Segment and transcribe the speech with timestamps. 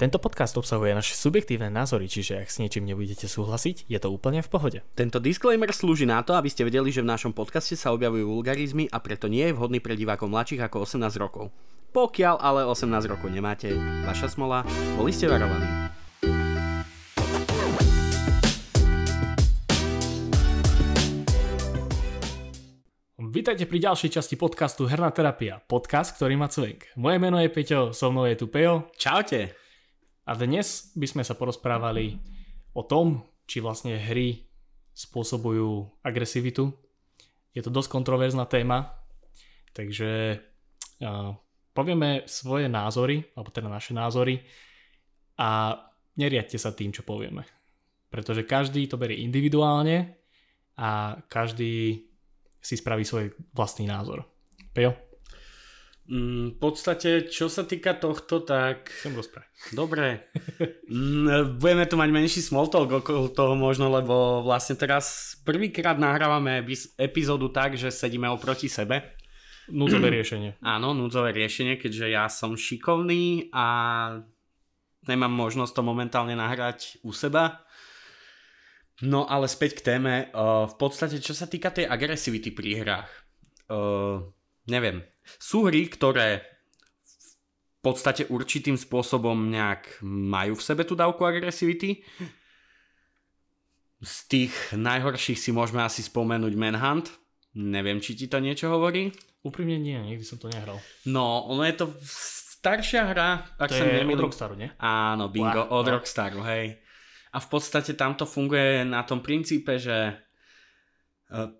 [0.00, 4.40] Tento podcast obsahuje naše subjektívne názory, čiže ak s niečím nebudete súhlasiť, je to úplne
[4.40, 4.78] v pohode.
[4.96, 8.88] Tento disclaimer slúži na to, aby ste vedeli, že v našom podcaste sa objavujú vulgarizmy
[8.88, 11.52] a preto nie je vhodný pre divákov mladších ako 18 rokov.
[11.92, 13.76] Pokiaľ ale 18 rokov nemáte,
[14.08, 14.64] vaša smola,
[14.96, 15.68] boli ste varovaní.
[23.32, 26.90] Vítajte pri ďalšej časti podcastu Herná terapia, podcast, ktorý má cvenk.
[26.96, 28.88] Moje meno je Peťo, so mnou je tu Pejo.
[28.96, 29.61] Čaute.
[30.32, 32.16] A dnes by sme sa porozprávali
[32.72, 34.40] o tom, či vlastne hry
[34.96, 36.72] spôsobujú agresivitu.
[37.52, 38.96] Je to dosť kontroverzná téma,
[39.76, 40.40] takže
[41.04, 41.36] uh,
[41.76, 44.40] povieme svoje názory, alebo teda naše názory
[45.36, 45.76] a
[46.16, 47.44] neriadte sa tým, čo povieme.
[48.08, 50.16] Pretože každý to berie individuálne
[50.80, 52.08] a každý
[52.56, 54.24] si spraví svoj vlastný názor.
[54.72, 54.96] Pejo?
[56.02, 58.90] Mm, v podstate, čo sa týka tohto, tak...
[58.90, 59.48] Chcem rozprávať.
[59.74, 60.06] Dobre.
[60.92, 66.60] Mm, budeme tu mať menší small talk okolo toho možno, lebo vlastne teraz prvýkrát nahrávame
[67.00, 69.16] epizódu tak, že sedíme oproti sebe.
[69.72, 70.60] Núdzové riešenie.
[70.76, 73.66] Áno, núdzové riešenie, keďže ja som šikovný a
[75.08, 77.64] nemám možnosť to momentálne nahrať u seba.
[79.00, 80.28] No ale späť k téme.
[80.68, 83.10] V podstate, čo sa týka tej agresivity pri hrách.
[84.68, 85.02] Neviem.
[85.38, 86.42] Sú hry, ktoré
[87.82, 92.06] v podstate určitým spôsobom nejak majú v sebe tú dávku agresivity.
[94.02, 97.10] Z tých najhorších si môžeme asi spomenúť Manhunt.
[97.58, 99.10] Neviem, či ti to niečo hovorí.
[99.42, 100.78] Úprimne nie, nikdy som to nehral.
[101.10, 101.86] No, ono je to
[102.62, 103.42] staršia hra.
[103.58, 104.22] Ak to je nemýlim.
[104.22, 104.70] od Rockstaru, nie?
[104.78, 105.92] Áno, bingo, wow, od wow.
[105.98, 106.78] Rockstaru, hej.
[107.34, 110.14] A v podstate tamto funguje na tom princípe, že
[111.34, 111.50] uh,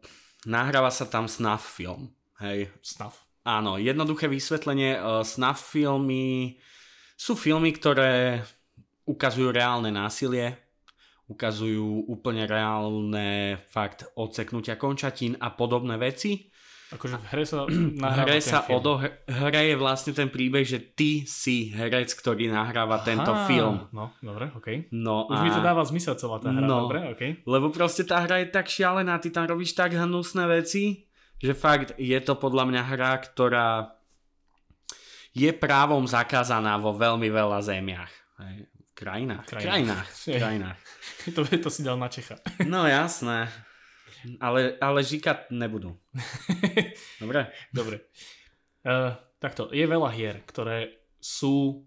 [0.46, 2.14] nahráva sa tam snuff film.
[2.38, 2.70] Hej.
[2.78, 3.26] Snuff?
[3.42, 4.98] Áno, jednoduché vysvetlenie.
[4.98, 6.58] Uh, snuff filmy
[7.18, 8.42] sú filmy, ktoré
[9.06, 10.58] ukazujú reálne násilie,
[11.26, 16.52] ukazujú úplne reálne fakt odseknutia končatín a podobné veci
[16.92, 17.64] Akože v hre sa
[18.04, 19.00] nahráva hre sa film.
[19.24, 23.88] hre je vlastne ten príbeh, že ty si herec, ktorý nahráva Aha, tento film.
[23.96, 24.92] No, dobre, okej.
[24.92, 24.92] Okay.
[24.92, 25.42] No Už a...
[25.42, 27.30] mi to dáva zmysel celá tá hra, no, dobre, okej.
[27.40, 27.48] Okay.
[27.48, 31.08] Lebo proste tá hra je tak šialená, ty tam robíš tak hnusné veci,
[31.42, 33.98] že fakt je to podľa mňa hra, ktorá
[35.34, 38.12] je právom zakázaná vo veľmi veľa zemiach.
[38.38, 38.70] Hej.
[38.92, 39.46] Krajinách.
[39.50, 40.08] Krajinách.
[40.28, 40.78] Krajinách.
[41.34, 42.38] to, to si dal na Čecha.
[42.62, 43.50] No jasné.
[44.38, 45.98] Ale, ale žikať nebudú.
[47.22, 47.50] Dobre?
[47.74, 48.06] Dobre.
[48.86, 51.82] Uh, takto, je veľa hier, ktoré sú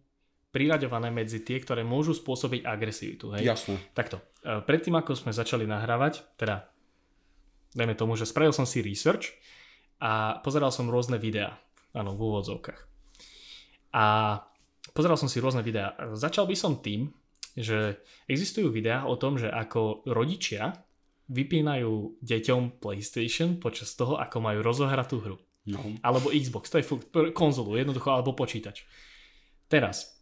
[0.52, 3.32] priraďované medzi tie, ktoré môžu spôsobiť agresivitu.
[3.40, 3.48] Hej?
[3.48, 3.80] Jasne.
[3.96, 6.68] Takto, uh, predtým ako sme začali nahrávať, teda
[7.76, 9.36] dajme tomu, že spravil som si research
[10.00, 11.60] a pozeral som rôzne videá,
[11.92, 12.82] áno, v úvodzovkách.
[13.96, 14.06] A
[14.96, 15.96] pozeral som si rôzne videá.
[16.16, 17.12] Začal by som tým,
[17.56, 20.76] že existujú videá o tom, že ako rodičia
[21.32, 25.38] vypínajú deťom PlayStation počas toho, ako majú rozohrať tú hru.
[25.66, 25.82] No.
[26.06, 28.86] Alebo Xbox, to je fakt, konzolu, jednoducho, alebo počítač.
[29.66, 30.22] Teraz,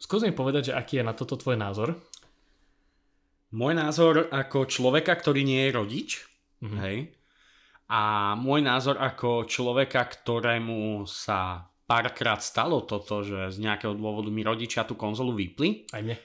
[0.00, 2.00] skús mi povedať, že aký je na toto tvoj názor?
[3.52, 6.10] Môj názor ako človeka, ktorý nie je rodič,
[6.64, 6.80] mm-hmm.
[6.80, 6.96] hej,
[7.84, 14.40] a môj názor ako človeka, ktorému sa párkrát stalo toto, že z nejakého dôvodu mi
[14.40, 15.84] rodičia tú konzolu vypli.
[15.92, 16.16] Aj mne.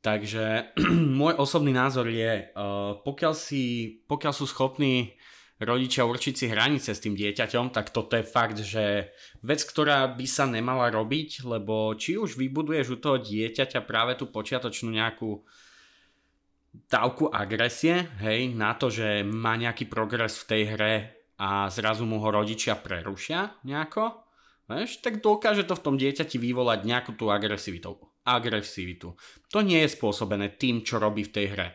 [0.00, 0.74] Takže
[1.20, 3.62] môj osobný názor je, uh, pokiaľ, si,
[4.08, 5.12] pokiaľ sú schopní
[5.58, 9.10] rodičia určiť si hranice s tým dieťaťom, tak toto je fakt, že
[9.42, 14.30] vec, ktorá by sa nemala robiť, lebo či už vybuduješ u toho dieťaťa práve tú
[14.30, 15.42] počiatočnú nejakú
[16.72, 20.94] dávku agresie, hej, na to, že má nejaký progres v tej hre
[21.38, 24.24] a zrazu mu ho rodičia prerušia nejako,
[24.68, 27.96] vieš, tak dokáže to v tom dieťati vyvolať nejakú tú agresivitu
[28.28, 29.16] agresivitu.
[29.56, 31.68] To nie je spôsobené tým, čo robí v tej hre.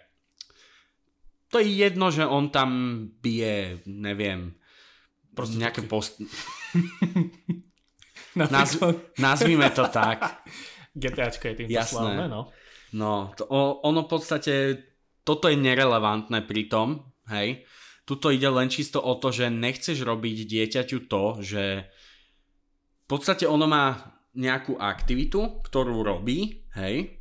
[1.49, 2.69] To je jedno, že on tam
[3.17, 4.53] bije, neviem,
[5.33, 6.21] Proste nejaké post...
[8.33, 8.81] Naz,
[9.17, 10.45] nazvime to tak.
[11.01, 12.25] GTAčko je tým Jasné.
[12.29, 12.49] no.
[12.93, 13.49] No, to,
[13.81, 14.53] ono v podstate,
[15.25, 17.65] toto je nerelevantné pri tom, hej.
[18.03, 21.63] Tuto ide len čisto o to, že nechceš robiť dieťaťu to, že
[23.03, 27.17] v podstate ono má nejakú aktivitu, ktorú robí, hej.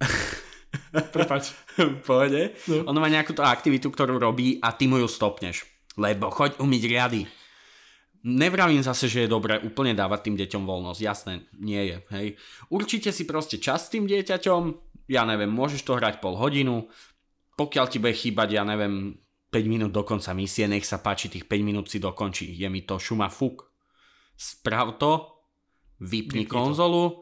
[1.14, 1.52] Prepač.
[2.06, 2.56] pohode.
[2.66, 2.88] No.
[2.90, 5.64] Ono má nejakú tú aktivitu, ktorú robí a ty mu ju stopneš.
[5.98, 7.22] Lebo choď umyť riady.
[8.20, 11.00] Nevravím zase, že je dobré úplne dávať tým deťom voľnosť.
[11.00, 11.96] Jasné, nie je.
[12.12, 12.26] Hej.
[12.68, 14.62] Určite si proste čas s tým dieťaťom.
[15.08, 16.92] Ja neviem, môžeš to hrať pol hodinu.
[17.56, 19.16] Pokiaľ ti bude chýbať, ja neviem,
[19.48, 22.44] 5 minút do konca misie, nech sa páči, tých 5 minút si dokončí.
[22.52, 23.70] Je mi to šuma fuk
[24.40, 25.44] sprav to,
[26.00, 27.16] vypni, vypni konzolu to.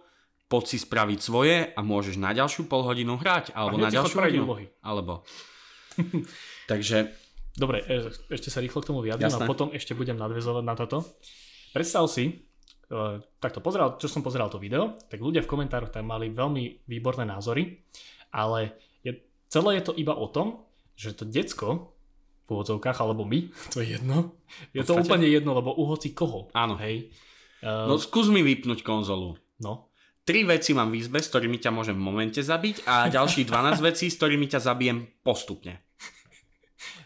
[0.46, 4.46] poď si spraviť svoje a môžeš na ďalšiu pol hodinu hrať, alebo na ďalšiu hodinu.
[4.46, 4.70] úlohy.
[4.82, 5.26] Alebo...
[6.70, 7.10] Takže
[7.58, 9.44] Dobre, e, ešte sa rýchlo k tomu vyjadrím Jasné.
[9.44, 11.02] a potom ešte budem nadvezovať na toto.
[11.74, 12.32] Predstav si, e,
[13.42, 17.26] takto pozeral, čo som pozeral to video, tak ľudia v komentároch tam mali veľmi výborné
[17.26, 17.82] názory,
[18.30, 19.18] ale je,
[19.50, 20.62] celé je to iba o tom,
[20.94, 21.98] že to decko
[22.46, 24.38] v úvodzovkách, alebo my, to je jedno,
[24.70, 26.46] je to úplne jedno, lebo u hoci koho.
[26.54, 26.78] Áno.
[26.78, 27.10] Hej.
[27.66, 29.34] no, Uh, skús mi vypnúť konzolu.
[29.58, 29.90] no,
[30.22, 33.80] Tri veci mám v izbe, s ktorými ťa môžem v momente zabiť a ďalších 12
[33.80, 35.87] vecí, s ktorými ťa zabijem postupne.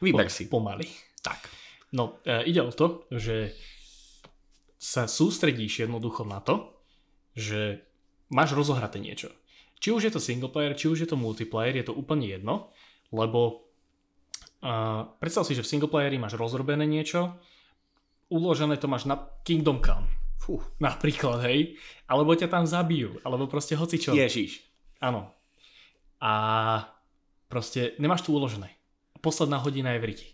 [0.03, 0.51] Vyber si.
[0.51, 0.91] pomaly.
[1.23, 1.47] Tak.
[1.95, 3.55] No, e, ide o to, že
[4.83, 6.75] sa sústredíš jednoducho na to,
[7.39, 7.87] že
[8.35, 9.31] máš rozohraté niečo.
[9.79, 12.75] Či už je to single player, či už je to multiplayer, je to úplne jedno,
[13.15, 13.71] lebo
[14.63, 17.39] uh, predstav si, že v single playeri máš rozrobené niečo,
[18.31, 20.07] uložené to máš na Kingdom Come,
[20.43, 20.59] Fú.
[20.83, 21.79] napríklad, hej,
[22.11, 24.15] alebo ťa tam zabijú, alebo proste hoci čo.
[24.15, 24.67] Ježiš.
[24.99, 25.31] Áno.
[26.23, 26.33] A
[27.51, 28.82] proste nemáš tu uložené.
[29.23, 30.29] Posledná hodina je v riti.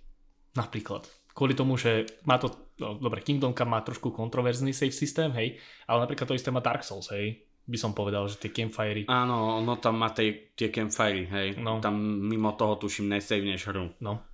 [0.57, 1.05] Napríklad.
[1.37, 2.51] Kvôli tomu, že má to,
[2.83, 6.59] no, dobre, Kingdom Come má trošku kontroverzný save systém, hej, ale napríklad to isté má
[6.59, 10.73] Dark Souls, hej, by som povedal, že tie campfirey, Áno, ono tam má tej, tie
[10.73, 11.49] campfirey, hej.
[11.63, 11.79] No.
[11.79, 13.95] Tam mimo toho tuším nesavneš hru.
[14.03, 14.25] no.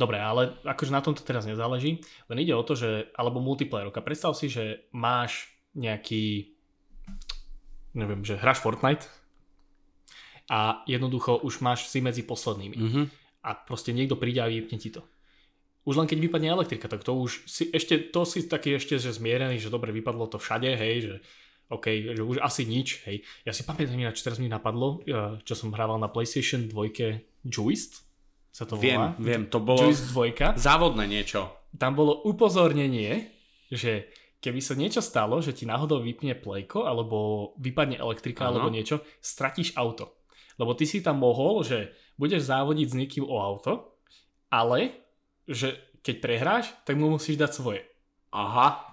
[0.00, 2.00] Dobre, ale akože na tomto teraz nezáleží,
[2.32, 6.56] len ide o to, že, alebo multiplayerovka, predstav si, že máš nejaký,
[7.92, 9.04] neviem, že hráš Fortnite
[10.48, 12.76] a jednoducho už máš si medzi poslednými.
[12.80, 13.02] Mhm.
[13.40, 15.04] A proste niekto príde a vypne ti to.
[15.88, 19.16] Už len keď vypadne elektrika, tak to už si ešte, to si taký ešte, že
[19.16, 21.14] zmierený, že dobre, vypadlo to všade, hej, že
[21.70, 21.86] OK,
[22.18, 23.22] že už asi nič, hej.
[23.46, 28.04] Ja si pamätám, ináč teraz mi napadlo, eh, čo som hrával na PlayStation 2 Juiced,
[28.50, 29.14] sa to volá.
[29.16, 30.58] Viem, viem, to bolo Juiced 2.
[30.58, 31.48] závodné niečo.
[31.78, 33.30] Tam bolo upozornenie,
[33.70, 34.10] že
[34.42, 38.58] keby sa niečo stalo, že ti náhodou vypne plejko, alebo vypadne elektrika, Áno.
[38.58, 40.26] alebo niečo, stratíš auto.
[40.58, 43.96] Lebo ty si tam mohol, že budeš závodiť s niekým o auto,
[44.52, 44.92] ale
[45.48, 45.72] že
[46.04, 47.80] keď prehráš, tak mu musíš dať svoje.
[48.30, 48.84] Aha.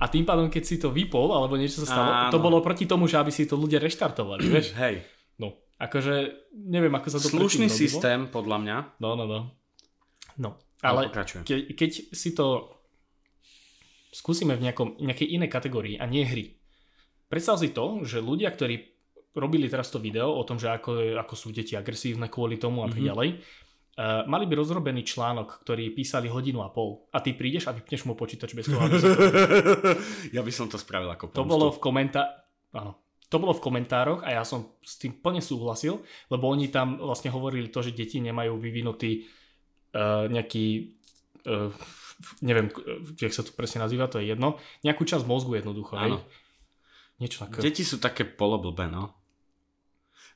[0.00, 2.32] A tým pádom, keď si to vypol, alebo niečo sa stalo, Áno.
[2.32, 4.72] to bolo proti tomu, že aby si to ľudia reštartovali, vieš?
[4.72, 5.04] Hej.
[5.36, 6.14] No, akože
[6.56, 7.82] neviem, ako sa to Slušný predtým robilo.
[7.82, 8.76] systém, podľa mňa.
[9.02, 9.40] No, no, no.
[10.36, 10.50] No,
[10.80, 11.44] Ale pokračujem.
[11.44, 12.72] ke, keď si to
[14.12, 16.56] skúsime v nejakom, nejakej inej kategórii a nie hry.
[17.28, 18.95] Predstav si to, že ľudia, ktorí
[19.36, 22.88] robili teraz to video o tom, že ako, ako sú deti agresívne kvôli tomu a
[22.88, 23.06] tak Mhm.
[23.06, 27.76] ďalej, uh, mali by rozrobený článok, ktorý písali hodinu a pol a ty prídeš a
[27.76, 29.06] vypneš mu počítač bez toho, aby si...
[30.36, 31.52] ja by som to spravil ako To pomstu.
[31.52, 32.22] bolo v komentá...
[32.72, 32.96] Áno.
[33.26, 35.98] To bolo v komentároch a ja som s tým plne súhlasil,
[36.30, 39.26] lebo oni tam vlastne hovorili to, že deti nemajú vyvinutý
[39.92, 40.94] uh, nejaký
[41.42, 41.74] uh,
[42.40, 42.70] neviem,
[43.18, 45.98] jak sa to presne nazýva, to je jedno, nejakú časť mozgu jednoducho?
[45.98, 46.22] Áno.
[47.18, 47.60] Niečo také.
[47.66, 49.15] Deti sú také poloblbé, no.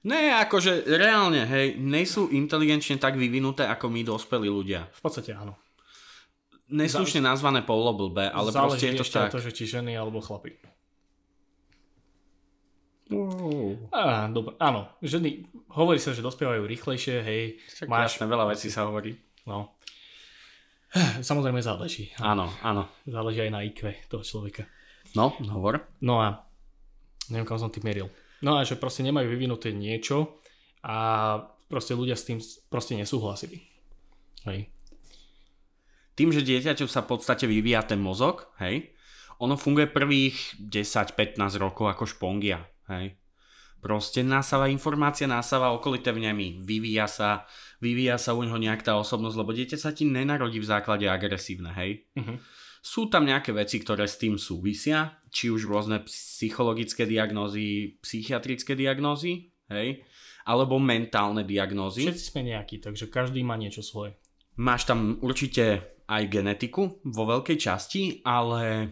[0.01, 4.89] Ne, akože reálne, hej, nejsú inteligenčne tak vyvinuté ako my dospelí ľudia.
[4.97, 5.61] V podstate áno.
[6.71, 9.29] Neslušne nazvané poloblbé, ale Záleží proste je to tak.
[9.29, 10.57] to, že či ženy alebo chlapi.
[13.11, 13.91] Wow.
[13.91, 15.43] Á, dobre, áno, ženy,
[15.75, 19.19] hovorí sa, že dospievajú rýchlejšie, hej, Však Máš- jasné, veľa vecí sa hovorí.
[19.45, 19.75] no.
[21.23, 22.11] Samozrejme záleží.
[22.19, 22.87] Áno, áno.
[23.07, 24.67] Záleží aj na IQ toho človeka.
[25.15, 25.87] No, hovor.
[25.99, 26.47] No a
[27.31, 28.07] neviem, kam som tým meril.
[28.41, 30.41] No a že proste nemajú vyvinuté niečo
[30.81, 30.97] a
[31.69, 32.41] proste ľudia s tým
[32.73, 33.63] proste nesúhlasili.
[34.49, 34.73] Hej.
[36.17, 38.93] Tým, že dieťaťu sa v podstate vyvíja ten mozog, hej,
[39.41, 42.61] ono funguje prvých 10-15 rokov ako špongia,
[42.93, 43.17] hej.
[43.81, 47.49] Proste nasáva informácia, nasáva okolité vnemy, vyvíja sa,
[47.81, 51.73] vyvíja sa u neho nejak tá osobnosť, lebo dieťa sa ti nenarodí v základe agresívne,
[51.73, 52.05] hej.
[52.13, 52.37] Uh-huh.
[52.81, 59.53] Sú tam nejaké veci, ktoré s tým súvisia, či už rôzne psychologické diagnózy, psychiatrické diagnózy,
[59.69, 60.01] hej,
[60.49, 62.09] alebo mentálne diagnózy.
[62.09, 64.17] Všetci sme nejakí, takže každý má niečo svoje.
[64.57, 68.89] Máš tam určite aj genetiku vo veľkej časti, ale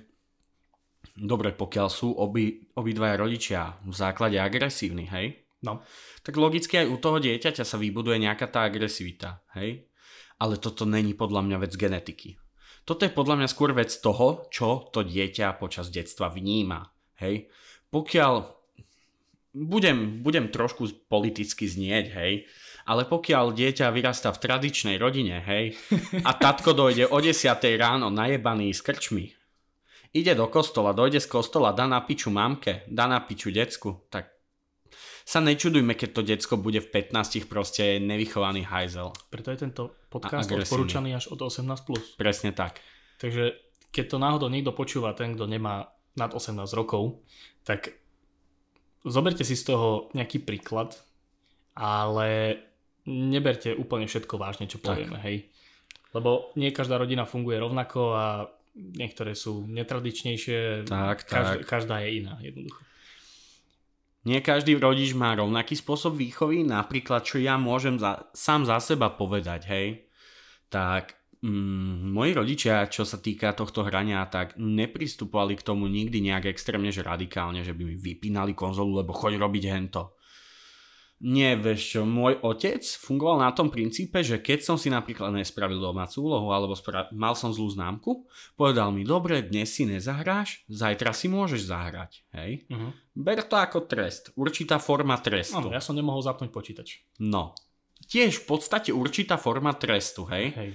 [1.17, 5.83] dobre, pokiaľ sú obi, obidvaja rodičia v základe agresívni, hej, No,
[6.23, 9.91] tak logicky aj u toho dieťaťa sa vybuduje nejaká tá agresivita, hej.
[10.39, 12.39] Ale toto není podľa mňa vec genetiky.
[12.89, 16.89] Toto je podľa mňa skôr vec toho, čo to dieťa počas detstva vníma,
[17.21, 17.53] hej.
[17.93, 18.35] Pokiaľ
[19.53, 22.49] budem, budem trošku politicky znieť, hej,
[22.89, 25.77] ale pokiaľ dieťa vyrastá v tradičnej rodine, hej,
[26.25, 29.37] a tatko dojde o 10 ráno najebaný s krčmi,
[30.17, 34.38] ide do kostola, dojde z kostola, dá na piču mamke, dá na piču decku, tak
[35.29, 39.13] sa nečudujme, keď to decko bude v 15 proste nevychovaný hajzel.
[39.29, 41.69] preto je tento podcast odporúčaný až od 18+.
[41.85, 42.17] Plus.
[42.17, 42.81] Presne tak.
[43.21, 43.53] Takže
[43.93, 47.21] keď to náhodou niekto počúva, ten, kto nemá nad 18 rokov,
[47.61, 47.93] tak
[49.05, 50.97] zoberte si z toho nejaký príklad,
[51.77, 52.57] ale
[53.05, 55.25] neberte úplne všetko vážne, čo povieme, tak.
[55.29, 55.37] hej.
[56.17, 61.69] Lebo nie každá rodina funguje rovnako a niektoré sú netradičnejšie, tak, každá, tak.
[61.69, 62.88] každá je iná, jednoducho.
[64.29, 69.09] Nie každý rodič má rovnaký spôsob výchovy, napríklad čo ja môžem za, sám za seba
[69.09, 70.05] povedať, hej,
[70.69, 76.53] tak mm, moji rodičia, čo sa týka tohto hrania, tak nepristupovali k tomu nikdy nejak
[76.53, 80.18] extrémne, že radikálne, že by mi vypínali konzolu, lebo choď robiť hento.
[81.19, 85.83] Nie, vieš čo, môj otec fungoval na tom princípe, že keď som si napríklad nespravil
[85.83, 88.23] domácu úlohu alebo spra- mal som zlú známku,
[88.55, 92.71] povedal mi, dobre, dnes si nezahráš, zajtra si môžeš zahrať, hej.
[92.71, 92.95] Uh-huh.
[93.19, 95.59] Ber to ako trest, určitá forma trestu.
[95.59, 97.03] Áno, ja som nemohol zapnúť počítač.
[97.19, 97.51] No,
[98.07, 100.55] tiež v podstate určitá forma trestu, hej.
[100.55, 100.71] Hej.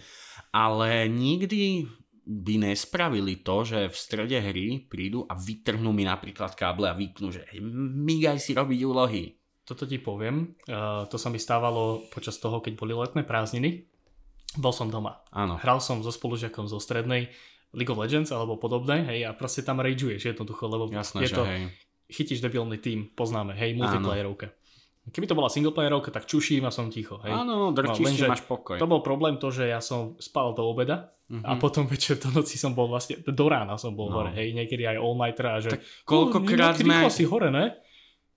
[0.52, 1.88] Ale nikdy
[2.24, 7.32] by nespravili to, že v strede hry prídu a vytrhnú mi napríklad káble a vypnú,
[7.32, 7.48] že
[7.80, 10.56] migaj si robiť úlohy toto ti poviem.
[10.68, 13.88] Uh, to sa mi stávalo počas toho, keď boli letné prázdniny.
[14.60, 15.24] Bol som doma.
[15.34, 15.58] Áno.
[15.58, 17.34] Hral som so spolužiakom zo strednej
[17.74, 21.44] League of Legends alebo podobné, hej, a proste tam rageuješ jednoducho, lebo Jasné, je to,
[21.44, 21.74] hej.
[22.06, 24.54] chytíš debilný tým, poznáme, hej, multiplayerovka.
[25.10, 27.34] Keby to bola singleplayerovka, tak čuším a som ticho, hej.
[27.34, 28.78] Áno, drčíš no, si, máš pokoj.
[28.78, 31.44] To bol problém to, že ja som spal do obeda uh-huh.
[31.44, 34.22] a potom večer do noci som bol vlastne, do rána som bol no.
[34.22, 35.74] hore, hej, niekedy aj all nighter a že...
[35.74, 37.10] Tak koľkokrát sme...
[37.10, 37.74] si hore, ne?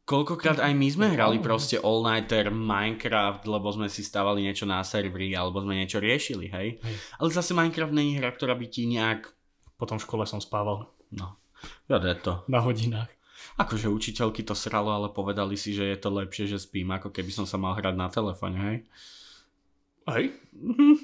[0.07, 5.35] Koľkokrát aj my sme hrali proste all-nighter Minecraft, lebo sme si stavali niečo na servery,
[5.35, 6.79] alebo sme niečo riešili, hej?
[6.79, 6.95] hej.
[7.19, 9.35] Ale zase Minecraft není hra, ktorá by ti nejak...
[9.75, 10.87] Potom v škole som spával.
[11.11, 11.35] No,
[11.91, 12.47] ja to.
[12.47, 13.11] Na hodinách.
[13.59, 17.35] Akože učiteľky to sralo, ale povedali si, že je to lepšie, že spím, ako keby
[17.35, 18.77] som sa mal hrať na telefóne, hej?
[20.07, 20.25] Hej?
[20.55, 21.03] Mhm.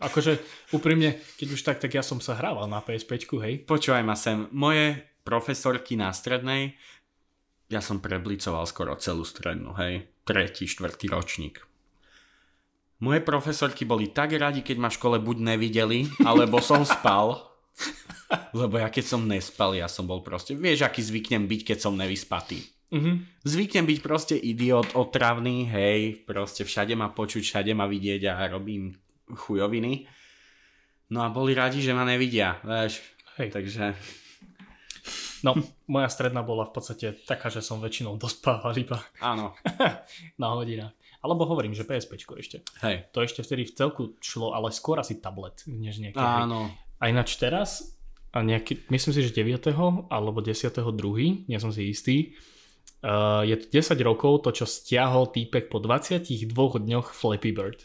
[0.00, 0.40] Akože
[0.72, 3.60] úprimne, keď už tak, tak ja som sa hrával na PSP, hej?
[3.68, 6.74] Počúvaj ma sem, moje profesorky na strednej
[7.72, 11.64] ja som preblicoval skoro celú strednú, hej, tretí, štvrtý ročník.
[13.02, 17.50] Moje profesorky boli tak radi, keď ma v škole buď nevideli, alebo som spal,
[18.60, 21.98] lebo ja keď som nespal, ja som bol proste, vieš, aký zvyknem byť, keď som
[21.98, 22.62] nevyspatý.
[22.92, 23.16] Mm-hmm.
[23.48, 28.92] Zvyknem byť proste idiot, otravný, hej, proste všade ma počuť, všade ma vidieť a robím
[29.32, 30.06] chujoviny.
[31.12, 33.00] No a boli radi, že ma nevidia, vieš.
[33.40, 33.48] Hej.
[33.56, 33.96] Takže
[35.42, 35.58] No,
[35.90, 39.02] moja stredná bola v podstate taká, že som väčšinou dospával iba.
[39.18, 39.58] Áno.
[40.42, 40.94] na hodinách.
[41.22, 42.66] Alebo hovorím, že PSP ešte.
[42.82, 43.10] Hej.
[43.14, 46.18] To ešte vtedy v celku šlo, ale skôr asi tablet, než nejaké.
[46.18, 46.70] Áno.
[46.98, 47.94] A ináč teraz,
[48.32, 49.76] a nejaký, myslím si, že 9.
[50.08, 50.72] alebo 10.
[50.96, 52.32] druhý, nie som si istý,
[53.04, 57.84] uh, je to 10 rokov to, čo stiahol týpek po 22 dňoch Flappy Bird.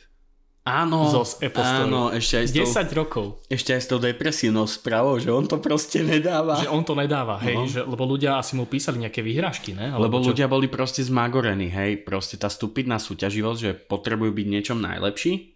[0.68, 1.24] Áno, zo
[1.64, 3.26] áno, ešte aj s 10 tou, rokov.
[3.48, 6.60] Ešte aj s tou depresívnou správou, že on to proste nedáva.
[6.60, 7.72] Že on to nedáva, hej, uh-huh.
[7.72, 9.96] že, lebo ľudia asi mu písali nejaké vyhrážky, ne?
[9.96, 10.36] Alebo lebo čo?
[10.36, 15.56] ľudia boli proste zmagorení, hej, proste tá stupidná súťaživosť, že potrebujú byť niečom najlepší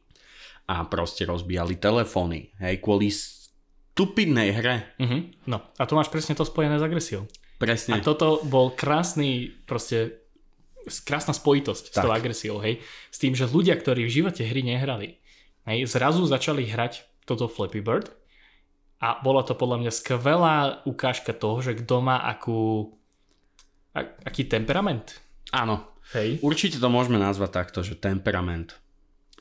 [0.72, 4.96] a proste rozbíjali telefóny, hej, kvôli stupidnej hre.
[4.96, 5.28] Uh-huh.
[5.44, 7.28] No, a to máš presne to spojené s agresiou.
[7.60, 8.00] Presne.
[8.00, 10.21] A toto bol krásny proste
[11.06, 11.94] krásna spojitosť tak.
[11.94, 12.82] s tou agresiou, hej.
[13.14, 15.22] S tým, že ľudia, ktorí v živote hry nehrali,
[15.70, 18.10] hej, zrazu začali hrať toto Flappy Bird
[19.02, 22.94] a bola to podľa mňa skvelá ukážka toho, že kto má akú,
[23.94, 25.22] a, aký temperament.
[25.54, 25.90] Áno.
[26.12, 26.44] Hej.
[26.44, 28.76] Určite to môžeme nazvať takto, že temperament.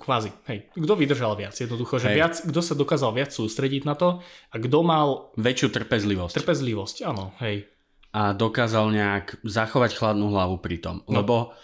[0.00, 0.70] Kvázi, hej.
[0.72, 4.78] Kto vydržal viac, jednoducho, že viac, kto sa dokázal viac sústrediť na to a kto
[4.80, 5.34] mal...
[5.36, 6.40] Väčšiu trpezlivosť.
[6.40, 7.68] Trpezlivosť, áno, hej
[8.10, 11.06] a dokázal nejak zachovať chladnú hlavu pri tom.
[11.06, 11.22] No.
[11.22, 11.54] Lebo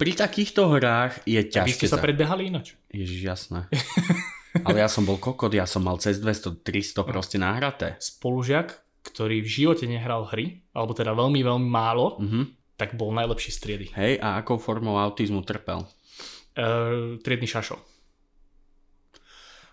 [0.00, 1.68] pri takýchto hrách je ťažké.
[1.68, 2.72] Vy ste sa predbehali inač.
[2.88, 3.68] Ježiš, jasné.
[4.66, 8.00] Ale ja som bol kokot, ja som mal cez 200, 300 proste nahraté.
[8.00, 12.44] Spolužiak, ktorý v živote nehral hry, alebo teda veľmi, veľmi málo, mm-hmm.
[12.80, 13.86] tak bol najlepší striedy.
[13.94, 15.84] Hej, a akou formou autizmu trpel?
[16.56, 17.78] Uh, triedny šašo.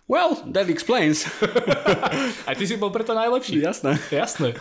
[0.06, 1.26] Well, that explains.
[2.48, 3.60] Aj ty si bol preto najlepší.
[3.60, 4.00] Jasné.
[4.08, 4.56] Jasné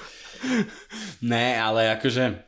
[1.25, 2.47] ne, ale akože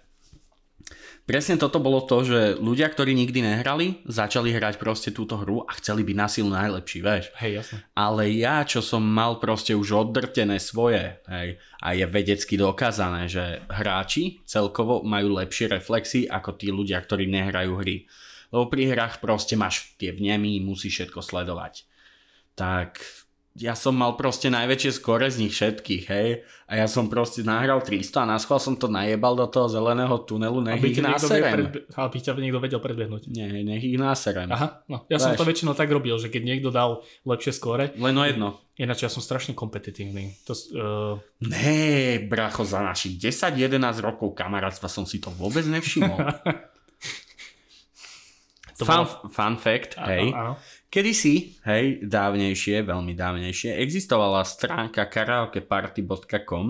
[1.28, 5.76] presne toto bolo to, že ľudia, ktorí nikdy nehrali, začali hrať proste túto hru a
[5.76, 7.28] chceli byť na silu najlepší, vieš.
[7.36, 7.78] Hej, jasne.
[7.92, 13.60] Ale ja, čo som mal proste už oddrtené svoje, hej, a je vedecky dokázané, že
[13.68, 18.08] hráči celkovo majú lepšie reflexy ako tí ľudia, ktorí nehrajú hry.
[18.48, 21.84] Lebo pri hrách proste máš tie vnemy, musíš všetko sledovať.
[22.56, 23.04] Tak
[23.58, 26.28] ja som mal proste najväčšie skore z nich všetkých, hej.
[26.64, 30.14] A ja som proste nahral 300 a na schvál som to najebal do toho zeleného
[30.20, 31.54] tunelu, nech Aby, ich naserem.
[31.66, 33.22] predbe- aby ťa niekto vedel predbehnúť.
[33.28, 34.46] Nie, nech ich naserem.
[34.46, 35.02] Aha, no.
[35.06, 35.38] Ja som Vieš.
[35.38, 38.48] to väčšinou tak robil, že keď niekto dal lepšie skóre, Len o jedno.
[38.74, 40.38] ináč ja som strašne kompetitívny.
[40.44, 41.80] To, uh, Ne,
[42.22, 46.14] bracho, za našich 10-11 rokov kamarátstva som si to vôbec nevšimol.
[48.78, 50.26] to fun, bolo- fun fact, áno, hej.
[50.30, 50.52] áno.
[50.88, 56.66] Kedysi, hej, dávnejšie, veľmi dávnejšie, existovala stránka karaokeparty.com.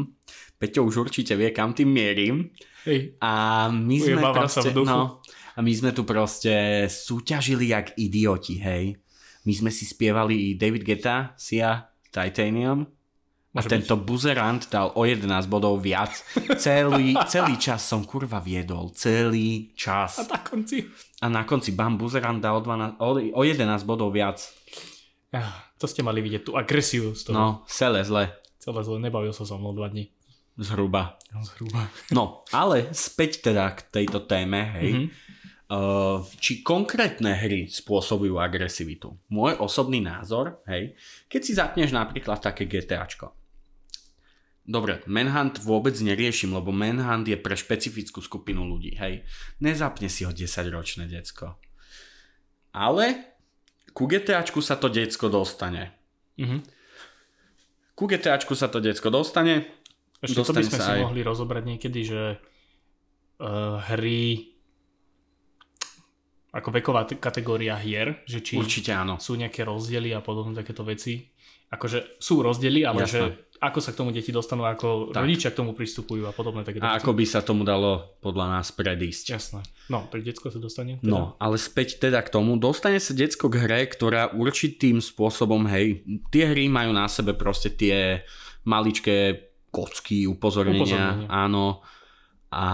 [0.58, 2.50] Peťo už určite vie, kam tým mierim.
[2.82, 5.22] Hej, A my sme Ujebávam proste, no,
[5.54, 8.96] a my sme tu proste súťažili jak idioti, hej.
[9.46, 12.97] My sme si spievali David Guetta, Sia, Titanium
[13.56, 16.12] a tento buzerant dal o 11 bodov viac.
[16.60, 18.92] Celý, celý čas som kurva viedol.
[18.92, 20.20] Celý a čas.
[20.28, 20.84] na konci.
[21.24, 24.38] A na konci bam, buzerant dal o, 12, o, o 11 bodov viac.
[25.78, 27.34] To ste mali vidieť, tú agresiu z toho.
[27.34, 28.32] No, celé zle.
[28.58, 30.10] Celé zle, nebavil sa so mnou dva dní.
[30.58, 31.14] Zhruba.
[31.38, 31.86] Zhruba.
[32.10, 34.90] No, ale späť teda k tejto téme, hej.
[34.90, 35.06] Mhm.
[35.68, 39.20] Uh, či konkrétne hry spôsobujú agresivitu.
[39.28, 40.96] Môj osobný názor, hej,
[41.28, 43.36] keď si zapneš napríklad také GTAčko.
[44.64, 49.28] Dobre, Manhunt vôbec neriešim, lebo Manhunt je pre špecifickú skupinu ľudí, hej.
[49.60, 51.60] Nezapne si ho 10-ročné decko.
[52.72, 53.36] Ale
[53.92, 55.92] ku GTAčku sa to decko dostane.
[56.40, 56.64] Mhm.
[57.92, 59.68] Ku GTAčku sa to decko dostane,
[60.24, 62.22] Ešte to by Dostane sme si aj- mohli rozobrať niekedy, že
[63.38, 64.48] uh, hry
[66.58, 69.16] ako veková t- kategória hier, že či určite áno.
[69.16, 71.30] sú nejaké rozdiely a podobné takéto veci.
[71.68, 73.12] Akože sú rozdiely, ale Jasné.
[73.12, 73.20] že
[73.58, 75.20] ako sa k tomu deti dostanú, ako Tak.
[75.20, 78.70] rodičia k tomu pristupujú a podobné takéto A ako by sa tomu dalo podľa nás
[78.70, 79.24] predísť.
[79.28, 79.60] Jasné.
[79.86, 80.96] No, tak detsko sa dostane.
[80.96, 81.04] Teda.
[81.04, 86.00] No, ale späť teda k tomu, dostane sa decko k hre, ktorá určitým spôsobom, hej,
[86.30, 88.24] tie hry majú na sebe proste tie
[88.64, 91.28] maličké kocky, upozornenia, Upozornenia.
[91.28, 91.84] áno.
[92.48, 92.64] A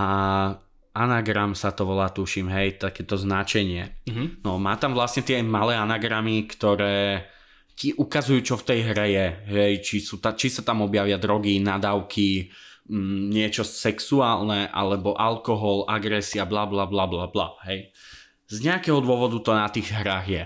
[0.94, 3.98] anagram sa to volá, tuším, hej, takéto značenie.
[4.06, 4.46] Mhm.
[4.46, 7.26] No, má tam vlastne tie malé anagramy, ktoré
[7.74, 9.26] ti ukazujú, čo v tej hre je.
[9.50, 12.54] Hej, či, sú ta, či sa tam objavia drogy, nadávky,
[12.86, 17.58] mm, niečo sexuálne, alebo alkohol, agresia, bla bla bla bla bla.
[17.66, 17.90] Hej.
[18.46, 20.44] Z nejakého dôvodu to na tých hrách je.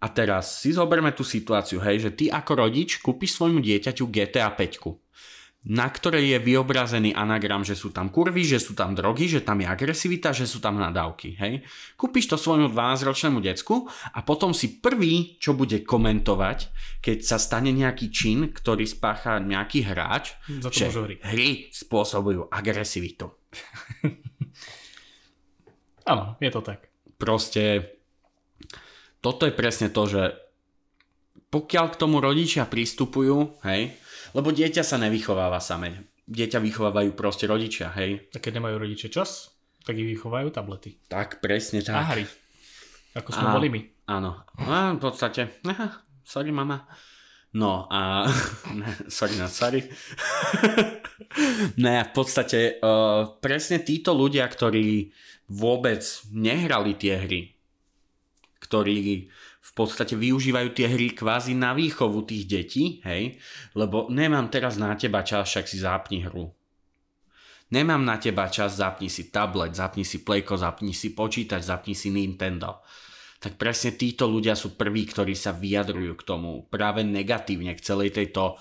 [0.00, 4.48] A teraz si zoberme tú situáciu, hej, že ty ako rodič kúpiš svojmu dieťaťu GTA
[4.52, 4.80] 5
[5.66, 9.58] na ktorej je vyobrazený anagram, že sú tam kurvy, že sú tam drogy, že tam
[9.58, 11.34] je agresivita, že sú tam nadávky.
[11.34, 11.66] Hej?
[11.98, 16.58] Kúpiš to svojmu 12-ročnému decku a potom si prvý, čo bude komentovať,
[17.02, 21.16] keď sa stane nejaký čin, ktorý spácha nejaký hráč, Za to že hry.
[21.26, 23.26] hry spôsobujú agresivitu.
[26.10, 26.86] Áno, je to tak.
[27.18, 27.98] Proste
[29.18, 30.22] toto je presne to, že
[31.50, 33.90] pokiaľ k tomu rodičia pristupujú, hej,
[34.36, 36.12] lebo dieťa sa nevychováva same.
[36.28, 38.28] Dieťa vychovávajú proste rodičia, hej.
[38.30, 41.00] A keď nemajú rodiče čas, tak ich vychovajú tablety.
[41.08, 41.96] Tak, presne tak.
[41.96, 42.24] A hry.
[43.16, 43.80] Ako sme A- boli my.
[44.12, 44.44] Áno.
[44.60, 46.84] A v podstate, aha, sorry mama.
[47.56, 48.28] No a,
[49.16, 49.80] sorry na sorry.
[51.82, 55.08] ne, v podstate uh, presne títo ľudia, ktorí
[55.48, 57.56] vôbec nehrali tie hry,
[58.60, 59.30] ktorí
[59.76, 63.36] podstate využívajú tie hry kvázi na výchovu tých detí, hej,
[63.76, 66.48] lebo nemám teraz na teba čas, však si zapni hru.
[67.68, 72.08] Nemám na teba čas, zapni si tablet, zapni si Playko, zapni si počítač, zapni si
[72.08, 72.80] Nintendo
[73.36, 78.16] tak presne títo ľudia sú prví, ktorí sa vyjadrujú k tomu práve negatívne k celej
[78.16, 78.56] tejto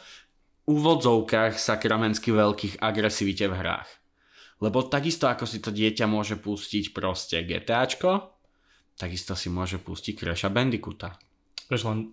[0.68, 3.90] úvodzovkách sakramensky veľkých agresivite v hrách.
[4.60, 8.35] Lebo takisto ako si to dieťa môže pustiť proste GTAčko,
[8.96, 11.16] takisto si môže pustiť Crasha Bandicoota.
[11.68, 12.12] Vieš, len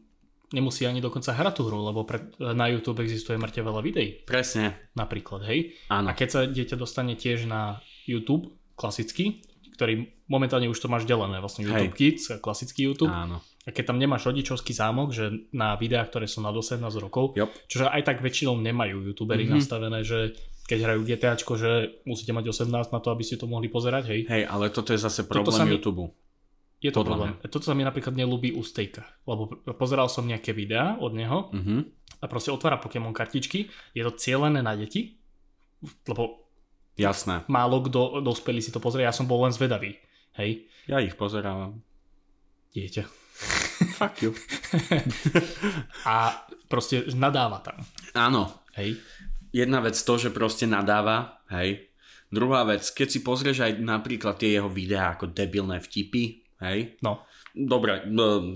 [0.51, 4.93] nemusí ani dokonca hrať tú hru, lebo pre, na YouTube existuje mŕte veľa videí, Presne,
[4.93, 5.73] napríklad, hej.
[5.89, 6.09] áno.
[6.09, 9.41] A keď sa dieťa dostane tiež na YouTube, klasický,
[9.73, 13.09] ktorý momentálne už to máš delené, vlastne YouTube Kids, a klasický YouTube.
[13.09, 13.41] Áno.
[13.63, 17.55] A keď tam nemáš rodičovský zámok, že na videá, ktoré sú nad 18 rokov, Jop.
[17.71, 19.53] čože aj tak väčšinou nemajú youtuberi Mhm.
[19.55, 21.71] nastavené, že keď hrajú GTAčko, že
[22.03, 24.21] musíte mať 18 na to, aby ste to mohli pozerať, hej.
[24.27, 26.11] Hej, ale toto je zase problém YouTube.
[26.83, 27.33] Je to Podľa problém.
[27.45, 31.79] Toto sa mi napríklad nelúbi u Stejka, lebo pozeral som nejaké videá od neho Mhm.
[32.19, 35.15] a proste otvára Pokémon kartičky, je to cieľené na deti,
[36.05, 36.43] lebo
[36.95, 37.47] Jasné.
[37.47, 39.95] málo kto dospelý si to pozrie, ja som bol len zvedavý,
[40.35, 41.79] hej, Ja ich pozerávam.
[42.73, 43.07] dieťa.
[43.97, 44.35] Fuck you.
[46.05, 46.35] A
[46.67, 47.79] proste nadáva tam,
[48.13, 48.99] Áno, hej.
[49.51, 51.89] jedna vec to, že proste nadáva, hej.
[52.27, 56.97] Druhá vec, keď si pozrieš aj napríklad tie jeho videá ako debilné vtipy, hej.
[57.03, 57.27] No.
[57.53, 58.09] Dobre,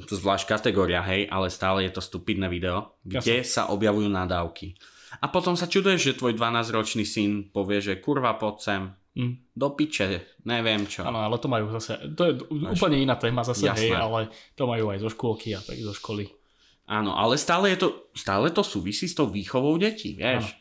[0.09, 4.73] zvlášť kategória, hej, ale stále je to stupidné video, kde sa objavujú nadávky.
[5.21, 8.83] A potom sa čuduješ, že tvoj 12-ročný syn povie, že kurva, poď sem,
[9.17, 9.33] Mm.
[9.57, 11.01] do piče, neviem čo.
[11.01, 13.89] Áno, ale to majú zase, to je úplne iná téma zase, Jasné.
[13.89, 16.29] hej, ale to majú aj zo škôlky a tak zo školy.
[16.85, 20.53] Áno, ale stále, je to, stále to súvisí s tou výchovou detí, vieš.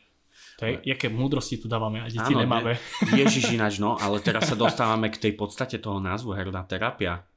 [0.56, 2.80] To je, jaké múdrosti tu dávame a deti nemáme.
[2.80, 7.28] Ne, ježiš ináč, no, ale teraz sa dostávame k tej podstate toho názvu herná terapia.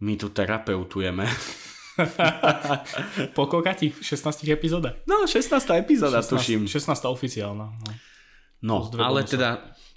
[0.00, 1.28] My tu terapeutujeme.
[3.36, 4.96] po koľkátich 16 epizódach?
[5.04, 5.52] No, 16.
[5.76, 6.60] epizóda, 16, tuším.
[6.66, 7.66] 16 oficiálna.
[7.68, 7.90] No,
[8.60, 9.36] No, ale bonusy.
[9.36, 9.48] teda,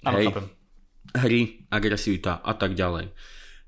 [0.04, 0.46] Áno, hej, chápem.
[1.20, 3.12] hry, agresivita a tak ďalej.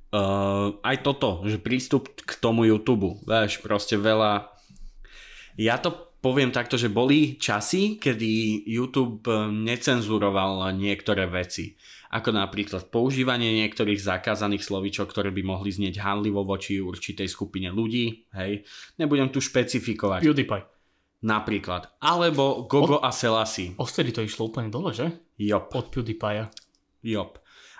[0.08, 4.48] Uh, aj toto, že prístup k tomu YouTube, vieš, proste veľa...
[5.56, 11.76] Ja to poviem takto, že boli časy, kedy YouTube eh, necenzuroval niektoré veci.
[12.16, 18.24] Ako napríklad používanie niektorých zakázaných slovíčok, ktoré by mohli znieť hanlivo voči určitej skupine ľudí.
[18.32, 18.64] Hej.
[18.96, 20.24] Nebudem tu špecifikovať.
[20.24, 20.64] PewDiePie.
[21.20, 21.92] Napríklad.
[22.00, 23.76] Alebo Gogo a Selassie.
[23.76, 25.12] Ostedy to išlo úplne dole, že?
[25.36, 25.76] Jop.
[25.76, 26.48] Od PewDiePie.
[27.04, 27.36] Jop.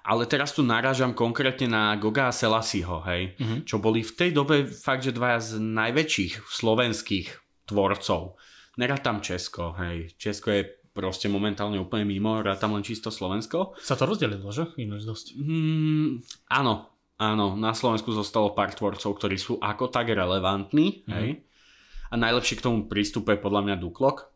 [0.07, 3.67] Ale teraz tu narážam konkrétne na Goga a Selassieho, hej, Mhm.
[3.67, 7.27] čo boli v tej dobe fakt, že dvaja z najväčších slovenských
[7.67, 8.39] tvorcov.
[8.79, 10.15] Nerátam Česko, hej.
[10.15, 10.63] Česko je
[10.97, 13.77] proste momentálne úplne mimo, rátam len čisto Slovensko.
[13.79, 14.73] Sa to rozdelilo, že?
[14.75, 15.27] Ináč dosť.
[15.37, 21.13] Hmm, áno, áno, na Slovensku zostalo pár tvorcov, ktorí sú ako tak relevantní, Mhm.
[21.13, 21.29] hej.
[22.07, 24.31] A najlepšie k tomu prístupuje podľa mňa Duklok,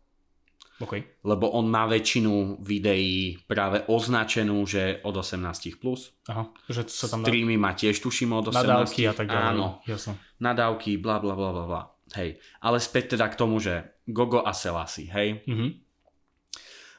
[0.81, 1.23] OK.
[1.23, 5.77] lebo on má väčšinu videí práve označenú, že od 18+.
[5.77, 6.11] Plus.
[6.27, 8.59] Aha, že sa tam dá Streamy má tiež tuším od 18.
[8.59, 9.49] nadávky a tak ďalej.
[9.51, 10.13] Áno, Jasno.
[10.39, 11.83] nadávky, bla bla bla bla bla.
[12.11, 15.47] Hej, ale späť teda k tomu, že Gogo a Selassie, hej.
[15.47, 15.69] Mhm.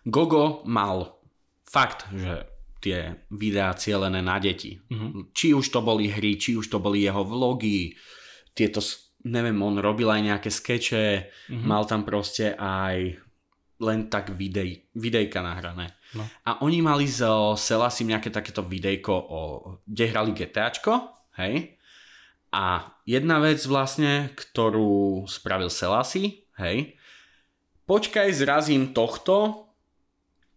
[0.04, 1.18] Gogo mal
[1.64, 2.48] fakt, že
[2.82, 4.82] tie videá cielené na deti.
[4.90, 5.30] Mhm.
[5.32, 7.94] Či už to boli hry, či už to boli jeho vlogy,
[8.52, 11.06] tieto, s- neviem, on robil aj nejaké skeče,
[11.54, 11.66] Mhm.
[11.66, 13.22] mal tam proste aj
[13.82, 15.94] len tak videj, videjka nahrané.
[16.14, 16.26] No.
[16.46, 19.40] A oni mali z Selasim nejaké takéto videjko, o,
[19.86, 20.94] kde hrali GTAčko,
[21.38, 21.78] hej?
[22.52, 26.94] A jedna vec vlastne, ktorú spravil Selasi, hej?
[27.88, 29.71] Počkaj, zrazím tohto,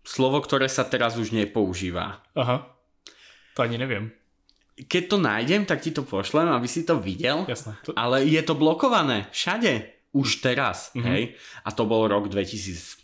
[0.04, 2.20] slovo, ktoré sa teraz už nepoužíva.
[2.36, 2.68] Aha.
[3.54, 4.12] To ani neviem.
[4.74, 7.46] Keď to nájdem, tak ti to pošlem, aby si to videl.
[7.46, 7.78] Jasné.
[7.86, 7.94] To...
[7.94, 9.90] Ale je to blokované všade.
[10.14, 11.06] Už teraz, Mhm.
[11.08, 11.22] hej?
[11.62, 13.02] A to bol rok 2011,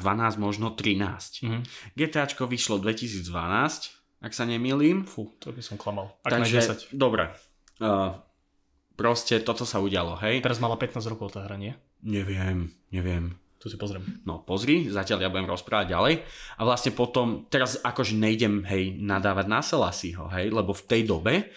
[0.00, 1.40] 12, možno 13.
[1.40, 1.64] Mhm.
[1.94, 5.04] GTAčko vyšlo 2012, ak sa nemýlim.
[5.04, 6.16] Fú, to by som klamal.
[6.20, 6.92] Ak Takže, na 10.
[6.92, 7.32] dobre.
[7.80, 8.16] Uh,
[8.94, 10.40] proste toto sa udialo, hej?
[10.40, 11.72] Teraz mala 15 rokov tá hra, nie?
[12.04, 13.36] Neviem, neviem.
[13.64, 14.04] Tu si pozriem.
[14.28, 16.14] No pozri, zatiaľ ja budem rozprávať ďalej.
[16.60, 21.48] A vlastne potom, teraz akože nejdem, hej, nadávať na Selasiho, hej, lebo v tej dobe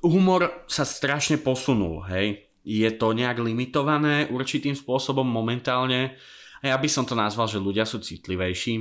[0.00, 2.48] humor sa strašne posunul, hej.
[2.64, 6.16] Je to nejak limitované určitým spôsobom momentálne.
[6.64, 8.74] A ja by som to nazval, že ľudia sú citlivejší.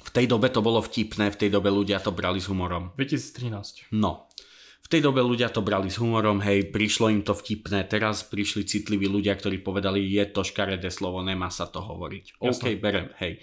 [0.00, 2.92] V tej dobe to bolo vtipné, v tej dobe ľudia to brali s humorom.
[3.00, 3.96] 2013.
[3.96, 4.28] No.
[4.90, 9.06] Tej dobe ľudia to brali s humorom, hej, prišlo im to vtipné, teraz prišli citliví
[9.06, 12.42] ľudia, ktorí povedali, je to škaredé slovo, nemá sa to hovoriť.
[12.42, 12.74] Jasné.
[12.74, 13.38] OK, berem, hej.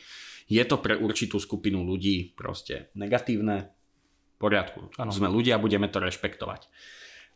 [0.51, 3.71] Je to pre určitú skupinu ľudí proste negatívne,
[4.35, 4.91] v poriadku.
[4.99, 5.11] Áno.
[5.15, 6.67] Sme ľudia, budeme to rešpektovať.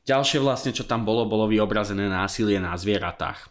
[0.03, 3.50] Ďalšie vlastne, čo tam bolo, bolo vyobrazené násilie na zvieratách.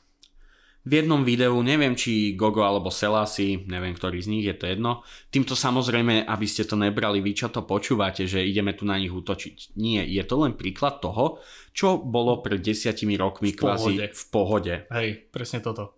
[0.91, 5.07] V jednom videu, neviem či Gogo alebo Selasi, neviem ktorý z nich, je to jedno.
[5.31, 9.15] Týmto samozrejme, aby ste to nebrali vy, čo to počúvate, že ideme tu na nich
[9.15, 9.79] útočiť.
[9.79, 11.39] Nie, je to len príklad toho,
[11.71, 14.07] čo bolo pred desiatimi rokmi V kvázi pohode.
[14.11, 14.75] v pohode.
[14.91, 15.95] Hej, presne toto.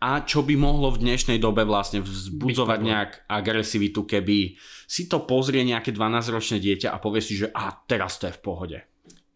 [0.00, 4.56] A čo by mohlo v dnešnej dobe vlastne vzbudzovať nejak agresivitu, keby
[4.88, 8.40] si to pozrie nejaké 12-ročné dieťa a povie si, že a teraz to je v
[8.40, 8.78] pohode.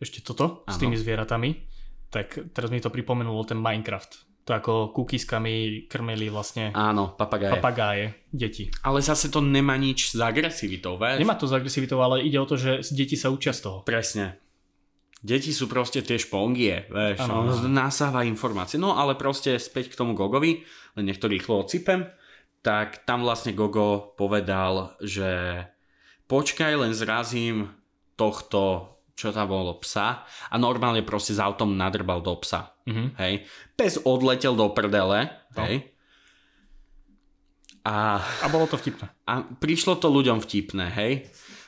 [0.01, 0.81] Ešte toto s Áno.
[0.81, 1.61] tými zvieratami.
[2.09, 4.28] Tak teraz mi to pripomenulo ten Minecraft.
[4.49, 7.61] To ako kúkiskami krmili vlastne Áno, papagáje.
[7.61, 8.73] papagáje, deti.
[8.81, 11.21] Ale zase to nemá nič s agresivitou, vieš?
[11.21, 13.79] Nemá to z agresivitou, ale ide o to, že deti sa učia z toho.
[13.85, 14.41] Presne.
[15.21, 18.81] Deti sú proste tie špongie, vieš, Áno, on nasáva informácie.
[18.81, 20.65] No ale proste späť k tomu Gogovi,
[20.97, 22.09] len nech to rýchlo odsypem,
[22.65, 25.61] tak tam vlastne Gogo povedal, že
[26.25, 27.69] počkaj, len zrazím
[28.17, 32.71] tohto, čo tam bolo, psa a normálne proste s autom nadrbal do psa.
[32.87, 33.19] Mhm.
[33.19, 33.35] Hej.
[33.75, 35.27] Pes odletel do prdele,
[35.59, 35.67] No.
[35.67, 35.91] hej.
[37.83, 39.09] A A bolo to vtipné.
[39.27, 41.13] a prišlo to ľuďom vtipné, hej.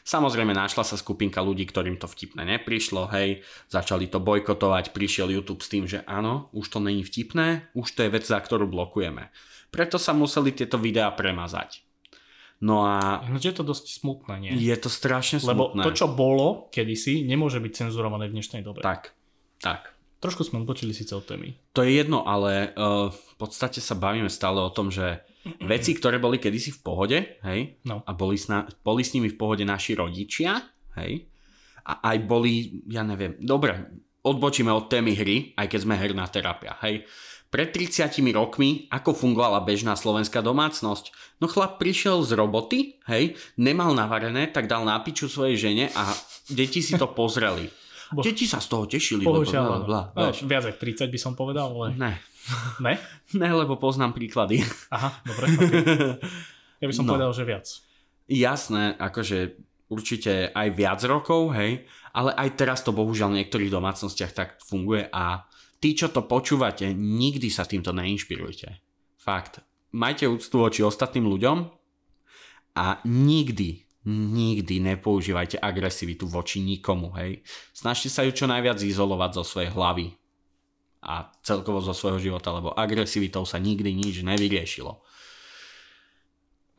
[0.00, 3.40] Samozrejme našla sa skupinka ľudí, ktorým to vtipné neprišlo, hej.
[3.68, 8.04] Začali to bojkotovať, prišiel YouTube s tým, že áno, už to není vtipné, už to
[8.04, 9.30] je vec, za ktorú blokujeme.
[9.70, 11.84] Preto sa museli tieto videá premazať.
[12.60, 14.52] No a No, že je to dosť smutné, nie?
[14.52, 15.82] je to strašne Lebo smutné.
[15.82, 18.80] to, čo bolo kedysi, nemôže byť cenzurované v dnešnej dobe.
[18.80, 19.16] Tak,
[19.58, 19.96] tak.
[20.20, 21.56] Trošku sme odbočili síce od témy.
[21.72, 25.24] To je jedno, ale uh, v podstate sa bavíme stále o tom, že
[25.64, 28.04] veci, ktoré boli kedysi v pohode, hej, No.
[28.04, 30.60] a boli s, na, boli s nimi v pohode naši rodičia,
[31.00, 31.24] hej,
[31.80, 33.72] a aj boli, ja neviem, dobre,
[34.20, 37.08] odbočíme od témy hry, aj keď sme herná terapia, hej.
[37.50, 41.10] Pred 30 rokmi, ako fungovala bežná slovenská domácnosť?
[41.36, 46.14] No chlap prišiel z roboty, hej, nemal navarené, tak dal na piču svojej žene a
[46.46, 47.66] deti si to pozreli.
[48.10, 49.22] Bo- Deti sa z toho tešili.
[49.22, 49.86] Bohužiaľ, bla, áno.
[49.86, 52.12] bla, No, viac ako 30 by som povedal, ale Ne,
[52.86, 52.94] ne?
[53.34, 54.62] ne, lebo poznám príklady.
[54.88, 55.46] Aha, dobre.
[56.80, 57.12] Ja by som No.
[57.12, 57.66] povedal, že viac.
[58.24, 64.32] Jasné, akože určite aj viac rokov, hej, ale aj teraz to bohužiaľ v niektorých domácnostiach
[64.32, 65.44] tak funguje a
[65.80, 68.68] tí, čo to počúvate, nikdy sa týmto neinšpirujte.
[69.16, 69.64] Fakt.
[69.90, 71.58] Majte úctu voči ostatným ľuďom
[72.78, 77.42] a nikdy, nikdy nepoužívajte agresivitu voči nikomu, hej.
[77.74, 80.06] Snažte sa ju čo najviac izolovať zo svojej hlavy
[81.00, 85.00] a celkovo zo svojho života, lebo agresivitou sa nikdy nič nevyriešilo.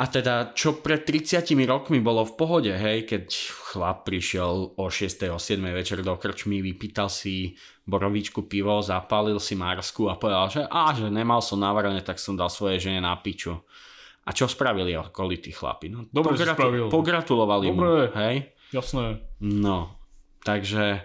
[0.01, 3.25] A teda, čo pred 30 rokmi bolo v pohode, hej, keď
[3.69, 5.29] chlap prišiel o 6.
[5.29, 5.61] o 7.
[5.69, 7.53] večer do krčmy, vypýtal si
[7.91, 12.39] borovičku pivo, zapálil si Marsku a povedal, že á, že nemal som navarené, tak som
[12.39, 13.59] dal svoje žene na piču.
[14.23, 15.91] A čo spravili okolití chlapi?
[15.91, 16.87] No, Dobre si spravil.
[16.87, 18.03] Pogratulovali mu, Dobre.
[18.15, 18.35] hej.
[18.71, 19.19] Jasné.
[19.43, 19.99] No,
[20.47, 21.03] takže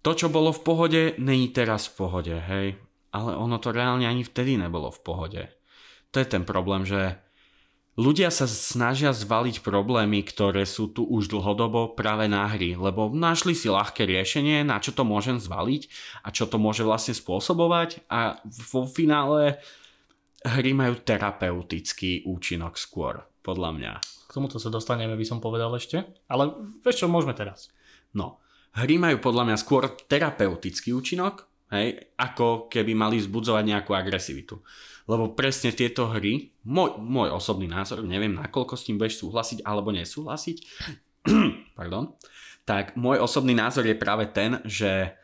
[0.00, 2.80] to, čo bolo v pohode, není teraz v pohode, hej.
[3.12, 5.42] Ale ono to reálne ani vtedy nebolo v pohode.
[6.14, 7.18] To je ten problém, že
[7.96, 13.56] ľudia sa snažia zvaliť problémy, ktoré sú tu už dlhodobo práve na hry, lebo našli
[13.56, 15.88] si ľahké riešenie, na čo to môžem zvaliť
[16.22, 19.58] a čo to môže vlastne spôsobovať a vo finále
[20.44, 23.92] hry majú terapeutický účinok skôr, podľa mňa.
[24.28, 26.04] K tomuto sa dostaneme, by som povedal ešte.
[26.30, 26.52] Ale
[26.84, 27.72] vieš čo, môžeme teraz.
[28.14, 28.38] No,
[28.76, 34.62] hry majú podľa mňa skôr terapeutický účinok, hej, ako keby mali vzbudzovať nejakú agresivitu.
[35.06, 39.94] Lebo presne tieto hry, môj, môj osobný názor, neviem nakoľko s tým budeš súhlasiť alebo
[39.94, 40.56] nesúhlasiť,
[41.78, 42.14] pardon,
[42.66, 45.14] tak môj osobný názor je práve ten, že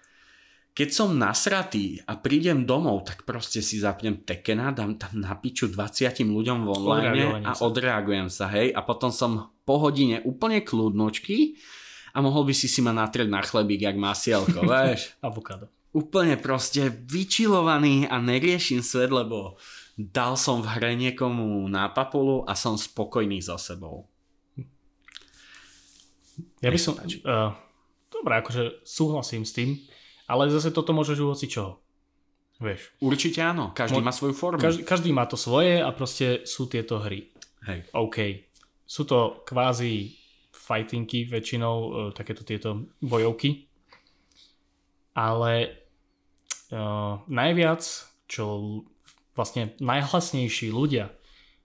[0.72, 5.68] keď som nasratý a prídem domov, tak proste si zapnem Tekena, dám tam na piču
[5.68, 7.68] 20 ľuďom v online a sa.
[7.68, 11.60] odreagujem sa, hej, a potom som po hodine úplne kľudnočky
[12.16, 15.12] a mohol by si si ma natrieť na chlebík, jak masielko, vieš.
[15.20, 15.81] Avokádo.
[15.92, 19.60] Úplne proste vyčilovaný a neriešim svet, lebo
[19.96, 24.08] dal som v hre niekomu na papulu a som spokojný so sebou.
[26.64, 26.96] Ja by som...
[26.96, 27.52] Uh,
[28.12, 29.82] Dobre, akože súhlasím s tým,
[30.30, 31.82] ale zase toto môžeš u hoci čoho.
[32.62, 32.94] Vieš.
[33.02, 34.62] Určite áno, každý Mo- má svoju formu.
[34.62, 37.34] Každý, každý má to svoje a proste sú tieto hry.
[37.66, 37.90] Hej.
[37.90, 38.46] OK.
[38.86, 40.14] Sú to kvázi
[40.54, 43.66] fightingy väčšinou, e, takéto tieto bojovky.
[45.18, 45.81] Ale
[47.28, 47.82] najviac,
[48.28, 48.44] čo
[49.36, 51.12] vlastne najhlasnejší ľudia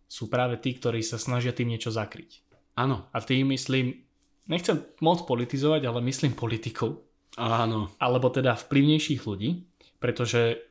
[0.07, 2.43] sú práve tí, ktorí sa snažia tým niečo zakryť.
[2.77, 4.05] Áno, A tým myslím,
[4.47, 7.01] nechcem moc politizovať, ale myslím politikov,
[7.35, 7.89] áno.
[7.97, 9.65] alebo teda vplyvnejších ľudí,
[9.97, 10.61] pretože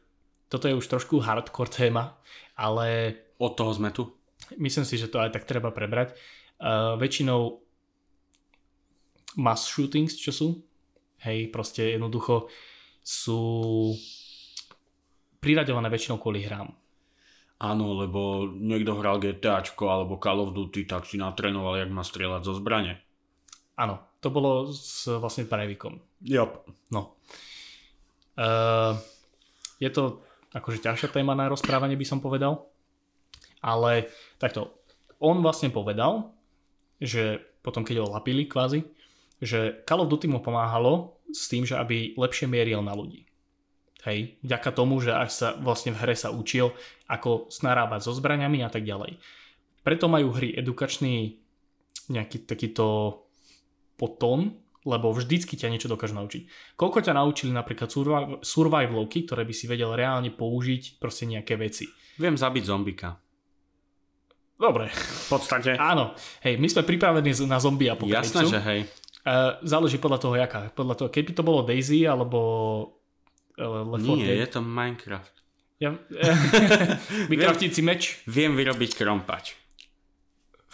[0.46, 2.14] toto je už trošku hardcore téma,
[2.54, 4.08] ale Od toho sme tu.
[4.56, 6.16] myslím si, že to aj tak treba prebrať.
[6.56, 7.60] Uh, väčšinou
[9.36, 10.48] mass shootings, čo sú,
[11.20, 12.48] hej, proste jednoducho
[13.04, 13.92] sú
[15.40, 16.72] priraďované väčšinou kvôli hrám.
[17.56, 22.42] Áno, lebo niekto hral GTAčko alebo Call of Duty, tak si natrénoval, jak má strieľať
[22.44, 23.00] zo zbrane.
[23.80, 26.00] Áno, to bolo s vlastne Breivikom.
[26.20, 26.68] Jop.
[26.92, 27.16] No.
[28.36, 29.00] Uh,
[29.80, 30.20] je to
[30.52, 32.68] akože ťažšia téma na rozprávanie, by som povedal.
[33.64, 34.76] Ale takto,
[35.16, 36.32] on vlastne povedal,
[37.00, 38.84] že potom keď ho lapili kvázi,
[39.40, 43.28] že Call of Duty mu pomáhalo s tým, že aby lepšie mieril na ľudí.
[44.06, 46.70] Hej, vďaka tomu, že až sa vlastne v hre sa učil,
[47.10, 49.18] ako snarábať so zbraňami a tak ďalej.
[49.82, 51.42] Preto majú hry edukačný
[52.06, 53.18] nejaký takýto
[53.98, 56.46] potón, lebo vždycky ťa niečo dokážu naučiť.
[56.78, 61.90] Koľko ťa naučili napríklad surviv- survivalovky, ktoré by si vedel reálne použiť proste nejaké veci.
[62.22, 63.18] Viem zabiť zombika.
[64.56, 65.74] Dobre, V podstate.
[65.76, 66.14] áno.
[66.40, 68.46] Hej, my sme pripravení na zombie Jasné, apokalypsu.
[68.48, 68.80] že hej.
[69.26, 70.70] Uh, záleží podľa toho, jaká.
[70.70, 72.38] Podľa toho, keby to bolo Daisy alebo
[73.56, 75.34] Left 4 Nie, je to Minecraft.
[75.76, 75.92] Ja,
[77.32, 78.24] vykraftiť si meč.
[78.24, 79.56] Viem vyrobiť krompač.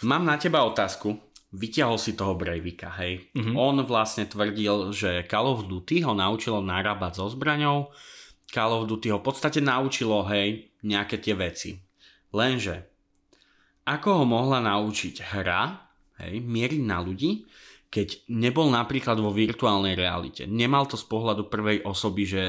[0.03, 1.15] Mám na teba otázku.
[1.53, 3.29] Vyťahol si toho Breivika, hej.
[3.35, 3.53] Mhm.
[3.53, 7.93] On vlastne tvrdil, že Call of Duty ho naučilo narábať so zbraňou.
[8.49, 11.77] Call of Duty ho v podstate naučilo, hej, nejaké tie veci.
[12.33, 12.89] Lenže
[13.83, 15.61] ako ho mohla naučiť hra,
[16.23, 17.43] hej, mieriť na ľudí,
[17.91, 20.49] keď nebol napríklad vo virtuálnej realite.
[20.49, 22.41] Nemal to z pohľadu prvej osoby, že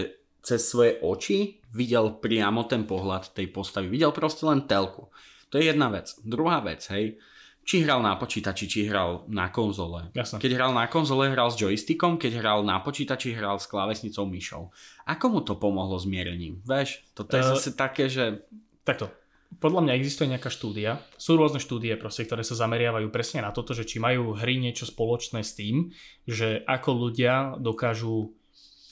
[0.44, 3.88] cez svoje oči videl priamo ten pohľad tej postavy.
[3.88, 5.08] Videl proste len telku.
[5.48, 6.12] To je jedna vec.
[6.20, 7.16] Druhá vec, hej,
[7.64, 10.12] či hral na počítači, či hral na konzole.
[10.12, 10.36] Jasne.
[10.36, 14.68] Keď hral na konzole, hral s joystickom, keď hral na počítači, hral s klávesnicou myšou.
[15.08, 16.60] Ako mu to pomohlo s mierením?
[16.68, 18.44] Veš, toto je Eh, zase také, že...
[18.84, 19.08] Takto.
[19.54, 23.72] Podľa mňa existuje nejaká štúdia, sú rôzne štúdie, proste, ktoré sa zameriavajú presne na toto,
[23.72, 25.94] že či majú hry niečo spoločné s tým,
[26.26, 28.34] že ako ľudia dokážu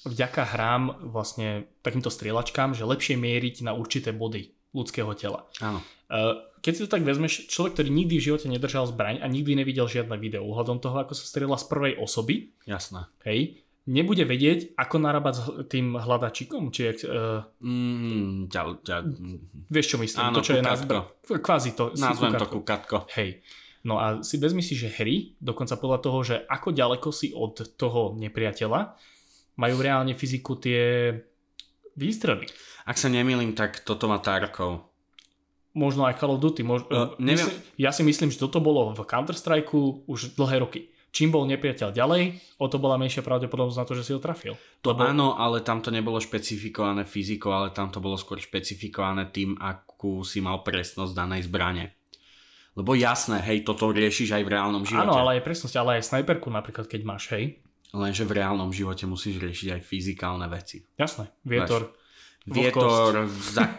[0.04, 5.46] vďaka hrám vlastne takýmto strieľačkám, že lepšie mieriť na určité body ľudského tela.
[5.60, 5.84] Áno.
[6.08, 9.58] Uh, Keď si to tak vezmeš, človek, ktorý nikdy v živote nedržal zbraň a nikdy
[9.58, 13.10] nevidel žiadne video ohľadom toho, ako sa strieľa z prvej osoby, Jasné.
[13.26, 19.38] hej, nebude vedieť, ako narábať s tým hľadačikom, či jak, uh, Mm, ťa, ťa, mm,
[19.68, 20.84] vieš čo myslím, Áno, to čo je na kukátko.
[20.86, 21.00] zbra...
[21.42, 21.84] Kvázi to.
[21.98, 22.96] nazvem to kukátko.
[23.02, 23.18] kukatko.
[23.18, 23.42] Hej.
[23.82, 27.74] No a si vezmi si, že hry, dokonca podľa toho, že ako ďaleko si od
[27.74, 28.94] toho nepriateľa,
[29.56, 31.12] majú reálne fyziku tie
[31.96, 32.48] výstrely.
[32.88, 34.88] Ak sa nemýlim, tak toto má Tarkov.
[35.72, 36.62] Možno aj Call of Duty.
[36.64, 36.84] Mož...
[36.92, 37.48] Uh, neviem.
[37.48, 39.72] myslím, ja si myslím, že toto bolo v Counter-Strike
[40.04, 40.92] už dlhé roky.
[41.12, 44.56] Čím bol nepriateľ ďalej, o to bola menšia pravdepodobnosť na to, že si ho trafil.
[44.80, 49.28] To Lebo- áno, ale tam to nebolo špecifikované fyzikou, ale tam to bolo skôr špecifikované
[49.28, 51.92] tým, akú si mal presnosť danej zbrane.
[52.72, 55.04] Lebo jasné, hej, toto riešiš aj v reálnom živote.
[55.04, 57.60] Áno, ale aj presnosť, ale aj snajperku napríklad, keď máš, hej.
[57.92, 60.81] Lenže v reálnom živote musíš riešiť aj fyzikálne veci.
[60.96, 61.92] Jasné, vietor,
[62.42, 63.70] Vietor, za...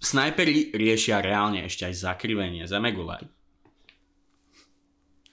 [0.00, 3.20] snajperi riešia reálne ešte aj zakrivenie zemegule.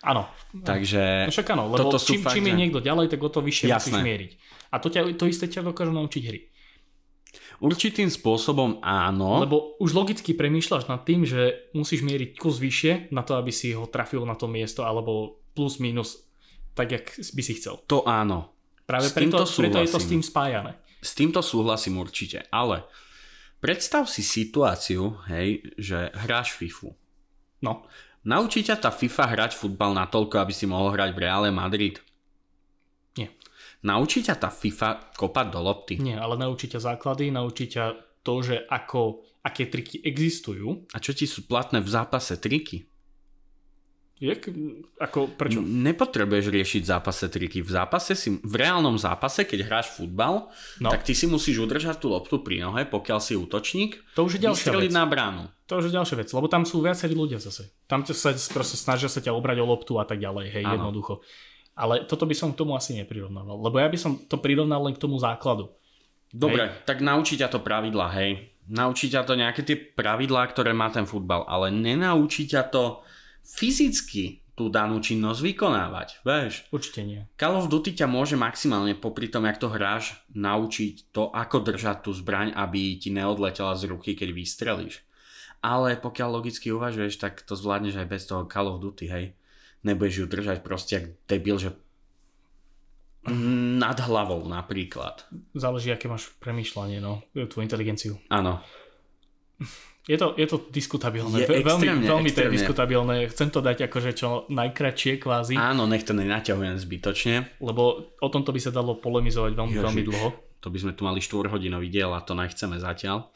[0.06, 0.28] Áno.
[0.54, 3.42] Takže No však áno, lebo toto čím, fakt, čím je niekto ďalej, tak o to
[3.42, 3.90] vyššie Jasné.
[3.90, 4.32] musíš mieriť.
[4.70, 6.40] A to, ťa, to isté ťa dokážu naučiť hry.
[7.64, 9.42] určitým spôsobom áno.
[9.42, 13.72] Lebo už logicky premýšľaš nad tým, že musíš mieriť kus vyššie na to, aby si
[13.74, 16.25] ho trafil na to miesto, alebo plus minus
[16.76, 17.82] tak, jak by si chcel.
[17.88, 18.54] To áno.
[18.86, 20.78] Práve S preto, preto je to s tým spájané.
[21.02, 22.86] S týmto súhlasím určite, ale
[23.58, 26.94] predstav si situáciu, hej, že hráš FIFU.
[27.66, 27.88] No,
[28.26, 32.02] Naučí ťa tá FIFA hrať futbal natoľko, aby si mohol hrať v Reále Madrid?
[33.14, 33.30] Nie.
[33.86, 35.94] Naučí ťa tá FIFA kopať do lopty?
[36.02, 37.94] nie, ale naučí ťa základy, naučí ťa
[38.26, 40.90] to, že ako, aké triky existujú.
[40.90, 42.90] A čo ti sú platné v zápase triky?
[44.16, 44.48] Jak,
[44.96, 45.60] ako, prečo?
[45.60, 47.60] Nepotrebuješ riešiť zápase triky.
[47.60, 50.48] V zápase si, v reálnom zápase, keď hráš futbal,
[50.80, 50.88] No.
[50.88, 54.48] tak ty si musíš udržať tú loptu pri nohe, pokiaľ si útočník, To už je
[54.48, 54.88] ďalšia vec.
[54.90, 55.52] na bránu.
[55.68, 57.76] To už je ďalšia vec, lebo tam sú viacerí ľudia zase.
[57.86, 58.14] Tam sa
[58.48, 60.80] proste snažia sa ťa obrať o loptu a tak ďalej, hej, Áno.
[60.80, 61.20] jednoducho.
[61.76, 64.96] Ale toto by som k tomu asi neprirovnával, lebo ja by som to prirovnal len
[64.96, 65.76] k tomu základu.
[66.32, 68.48] Dobre, tak naučí ťa to pravidla, hej.
[68.66, 73.04] Naučí ťa to nejaké tie pravidlá, ktoré má ten futbal, ale nenaučí ťa to
[73.46, 76.64] fyzicky tú danú činnosť vykonávať, vieš.
[76.72, 77.22] Určite nie.
[77.36, 82.08] Call of Duty ťa môže maximálne popri tom, jak to hráš, naučiť to, ako držať
[82.08, 85.04] tú zbraň, aby ti neodletela z ruky, keď vystrelíš.
[85.60, 89.26] Ale pokiaľ logicky uvažuješ, tak to zvládneš aj bez toho Call of Duty, hej.
[89.84, 91.76] Nebudeš ju držať proste jak debil, že
[93.76, 95.26] nad hlavou napríklad.
[95.58, 98.22] Záleží, aké máš premýšľanie, no, tú inteligenciu.
[98.30, 98.62] Áno.
[100.06, 101.34] Je to, je to diskutabilné.
[101.36, 102.56] Je Ve- veľmi, extrémne, veľmi to je extrémne.
[102.56, 103.16] diskutabilné.
[103.28, 107.58] Chcem to dať akože čo najkračšie kvázi, Áno, nech to nenaťahujem zbytočne.
[107.58, 107.82] lebo
[108.14, 110.10] o tomto by sa dalo polemizovať veľmi, veľmi Ježiš.
[110.12, 110.30] dlho.
[110.60, 113.34] To by sme tu mali 4-hodinový diel a to nechceme zatiaľ.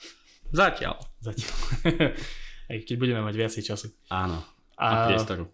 [0.48, 0.98] Zatiaľ.
[1.20, 1.54] Zatiaľ.
[2.70, 3.90] Aj keď budeme mať viacej času.
[4.08, 4.38] Áno.
[4.76, 5.50] A, A priestoru.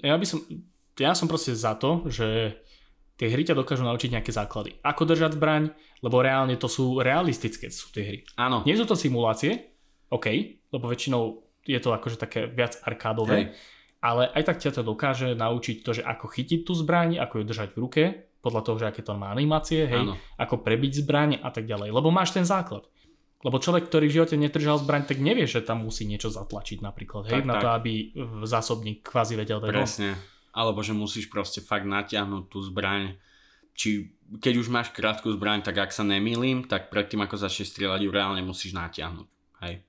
[0.00, 0.46] ja by som,
[0.94, 2.54] ja som proste za to, že
[3.14, 4.78] tie hry ťa dokážu naučiť nejaké základy.
[4.82, 5.70] Ako držať zbraň,
[6.02, 8.18] lebo reálne to sú realistické sú tie hry.
[8.36, 8.66] Áno.
[8.66, 9.74] Nie sú to simulácie,
[10.10, 10.26] OK,
[10.70, 13.44] lebo väčšinou je to akože také viac arkádové, Hej.
[14.04, 17.44] ale aj tak ťa to dokáže naučiť to, že ako chytiť tú zbraň, ako ju
[17.48, 18.02] držať v ruke,
[18.44, 20.20] podľa toho, že aké to má animácie, hej, Áno.
[20.36, 21.88] ako prebiť zbraň a tak ďalej.
[21.88, 22.84] Lebo máš ten základ.
[23.40, 27.32] Lebo človek, ktorý v živote nedržal zbraň, tak nevie, že tam musí niečo zatlačiť napríklad,
[27.32, 27.62] hej, Tak, na tak.
[27.64, 27.92] to, aby
[28.44, 29.72] zásobník kvázi vedel dať.
[29.72, 30.12] Presne.
[30.54, 33.18] Alebo že musíš proste fakt natiahnuť tú zbraň.
[33.74, 38.00] Či keď už máš krátku zbraň, tak ak sa nemýlim, tak predtým ako začneš strieľať
[38.06, 39.28] ju reálne musíš natiahnuť.
[39.66, 39.84] Hej.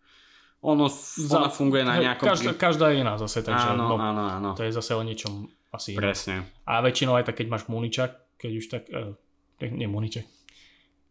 [0.66, 2.26] Ono, Za- ona funguje na nejakom...
[2.26, 4.50] Každá, každá je iná zase, takže áno, no, áno, áno.
[4.58, 6.02] to je zase o niečom asi inom.
[6.02, 6.36] Presne.
[6.66, 9.14] A väčšinou aj tak, keď máš muničak, keď už tak, uh,
[9.62, 10.26] nie muničak,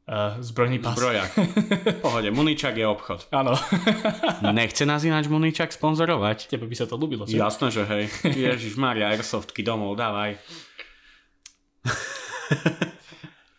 [0.06, 0.92] uh, zbrojný pas.
[0.92, 1.30] Zbrojak.
[1.34, 3.28] V pohode, Muničak je obchod.
[3.30, 3.54] Áno,
[4.56, 6.48] Nechce nás ináč Muničak sponzorovať?
[6.48, 7.24] tebe by sa to ľúbilo.
[7.24, 7.36] že?
[7.36, 8.04] Jasné, že hej.
[8.26, 10.36] Ježiš Maria, Airsoftky domov, dávaj.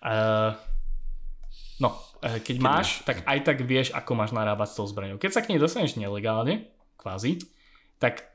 [0.01, 0.53] Uh,
[1.83, 1.89] no,
[2.21, 5.17] uh, keď máš, máš- tak aj tak vieš, ako máš narábať s tou zbraňou.
[5.17, 7.41] Keď sa k nej dostaneš nelegálne, kvázi,
[7.97, 8.34] tak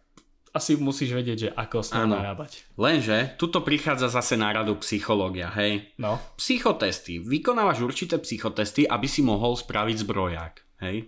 [0.51, 2.19] asi musíš vedieť, že ako s Áno.
[2.19, 2.67] narábať.
[2.75, 5.95] Lenže, tuto prichádza zase na radu psychológia, hej.
[5.97, 7.23] No, Psychotesty.
[7.23, 11.07] Vykonávaš určité psychotesty, aby si mohol spraviť zbroják, hej.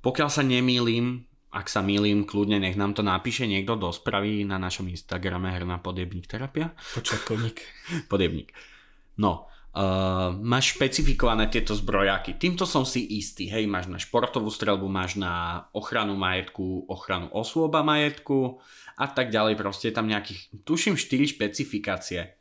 [0.00, 4.56] Pokiaľ sa nemýlim, ak sa mýlim, kľudne nech nám to napíše niekto do správy na
[4.56, 6.72] našom Instagrame Herná podjebník terapia.
[6.92, 7.58] počiatkovník.
[8.12, 8.52] Podjebník.
[9.18, 12.34] No, uh, máš špecifikované tieto zbrojáky.
[12.34, 13.46] Týmto som si istý.
[13.46, 18.58] Hej, máš na športovú strelbu, máš na ochranu majetku, ochranu osôb a majetku
[18.98, 19.54] a tak ďalej.
[19.54, 22.34] Proste je tam nejakých, tuším, 4 špecifikácie.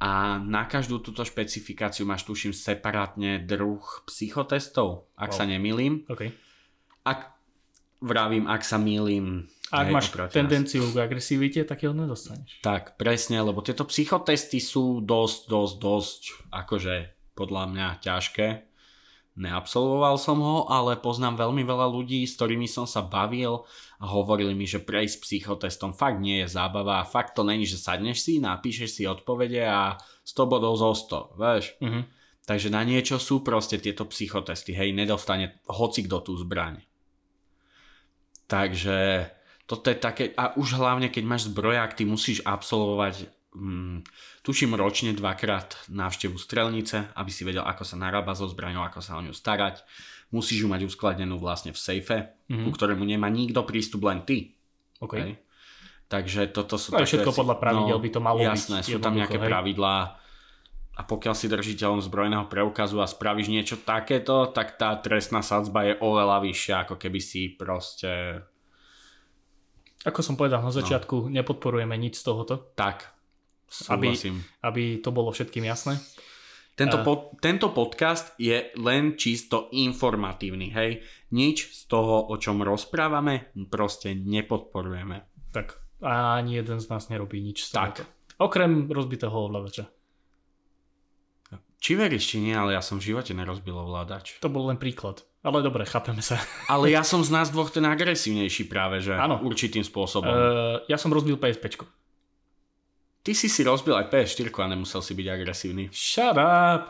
[0.00, 5.36] A na každú túto špecifikáciu máš, tuším, separátne druh psychotestov, ak Wow.
[5.36, 6.08] sa nemýlim.
[6.08, 6.32] OK.
[7.04, 7.36] Ak
[8.00, 9.44] vravím, ak sa mýlim...
[9.70, 10.34] Ak hej, máš nás.
[10.34, 12.58] tendenciu k agresivite, tak ho nedostaneš.
[12.58, 16.94] Tak, presne, lebo tieto psychotesty sú dosť, dosť, dosť, akože
[17.38, 18.66] podľa mňa ťažké.
[19.38, 23.62] Neabsolvoval som ho, ale poznám veľmi veľa ľudí, s ktorými som sa bavil
[24.02, 27.06] a hovorili mi, že prejsť psychotestom fakt nie je zábava.
[27.06, 29.96] Fakt to není, že sadneš si, napíšeš si odpovede a
[30.26, 31.78] 100 bodov zo 100, vieš.
[31.78, 32.02] Mhm.
[32.42, 36.82] Takže na niečo sú proste tieto psychotesty, hej, nedostane hoci kto tú zbraň.
[38.50, 39.30] Takže
[39.70, 44.02] toto je také, a už hlavne keď máš zbroják, ty musíš absolvovať, mm,
[44.42, 49.14] tuším ročne dvakrát návštevu strelnice, aby si vedel, ako sa narába so zbraňou, ako sa
[49.14, 49.86] o ňu starať.
[50.28, 52.16] Musíš ju mať uskladenú vlastne v sejfe,
[52.46, 52.66] Mhm.
[52.66, 54.58] ku ktorému nemá nikto prístup, len ty.
[54.98, 55.14] OK.
[55.14, 55.38] Hej.
[56.06, 58.98] Takže toto sú No, také všetko veci- podľa pravidel by to malo byť Jasné, sú
[58.98, 59.46] tam nejaké hej.
[59.46, 59.96] pravidlá
[60.92, 65.94] a pokiaľ si držiteľom zbrojného preukazu a spravíš niečo takéto, tak tá trestná sadzba je
[65.96, 68.42] oveľa vyššia, ako keby si proste
[70.02, 70.68] Ako som povedal No.
[70.68, 73.12] na začiatku, nepodporujeme nič z tohoto, tak
[73.86, 74.36] Aby- súhlasím.
[74.60, 76.00] aby to bolo všetkým jasné.
[76.72, 81.04] Tento, pod, tento podcast je len čisto informatívny, hej.
[81.30, 85.28] Nič z toho, o čom rozprávame, proste nepodporujeme.
[85.52, 88.00] Tak a ani jeden z nás nerobí nič z Tak.
[88.00, 88.02] tohoto.
[88.40, 89.92] Okrem rozbitého ovládača.
[91.76, 94.36] Či veríš, či nie, ale ja som v živote nerozbil ovládač.
[94.40, 95.24] To bol len príklad.
[95.40, 96.36] Ale dobre, chápeme sa.
[96.72, 99.40] Ale ja som z nás dvoch ten agresívnejší práve, že Áno.
[99.40, 100.28] určitým spôsobom.
[100.28, 101.80] Uh, ja som rozbil PSP.
[103.20, 105.92] Ty si si rozbil aj PS4 a nemusel si byť agresívny.
[105.92, 106.88] Shut up!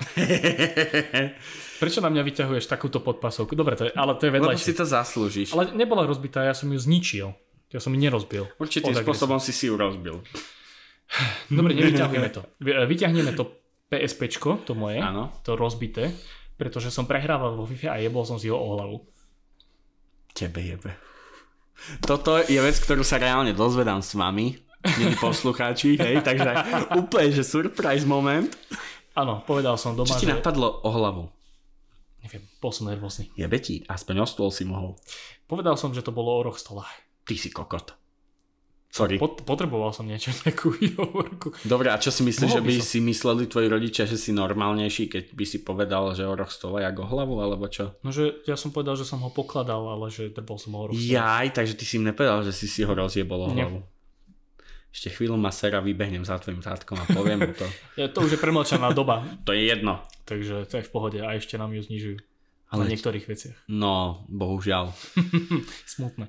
[1.83, 3.55] Prečo na mňa vyťahuješ takúto podpasovku?
[3.55, 4.63] Dobre, to je, ale to je Lebo vedľajšie.
[4.63, 5.49] si to zaslúžiš.
[5.51, 7.35] Ale nebola rozbitá, ja som ju zničil.
[7.71, 8.47] Ja som ju nerozbil.
[8.59, 10.23] Určitým spôsobom si si ju rozbil.
[11.51, 12.43] Dobre, nevyťahujeme to.
[12.59, 13.51] Vy- Vyťahneme to
[13.91, 15.35] PSPčko, to moje, Áno.
[15.43, 16.15] to rozbité,
[16.61, 19.01] pretože som prehrával vo FIFA a jebol som si ho o hlavu.
[20.37, 20.93] Tebe jebe.
[22.05, 24.61] Toto je vec, ktorú sa reálne dozvedám s vami,
[25.01, 26.53] milí poslucháči, hej, takže
[27.01, 28.53] úplne, že surprise moment.
[29.17, 30.37] Áno, povedal som doma, Čo ti že...
[30.37, 31.25] napadlo o hlavu?
[32.21, 33.33] Neviem, bol som nervózny.
[33.33, 34.93] Jebe ti, aspoň o stôl si mohol.
[35.49, 36.85] Povedal som, že to bolo o roh stola.
[37.25, 37.97] Ty si kokot.
[38.91, 39.17] Sorry.
[39.17, 41.55] Pot- potreboval som niečo, nejakú výhovorku.
[41.63, 42.87] Dobre, a čo si myslíš, Mohol že by som.
[42.87, 46.83] si mysleli tvoji rodičia, že si normálnejší, keď by si povedal, že o roh stola
[46.83, 47.95] jak o hlavu, alebo čo?
[48.03, 50.91] No, že ja som povedal, že som ho pokladal, ale že drbol som ho.
[50.91, 53.63] Jaj, takže ty si im nepovedal, že si si ho rozjebol o Nie.
[53.65, 53.87] hlavu.
[54.91, 57.63] Ešte chvíľu ma sera vybehnem za tvojim tátkom a poviem mu to.
[58.01, 60.03] Ja, to už je premlčaná doba, To je jedno.
[60.27, 62.19] takže to je v pohode a ešte nám ju znižujú.
[62.75, 62.87] Ale...
[62.87, 63.55] Na niektorých veciach.
[63.67, 64.91] No, bohužiaľ.
[65.87, 66.27] Smutné.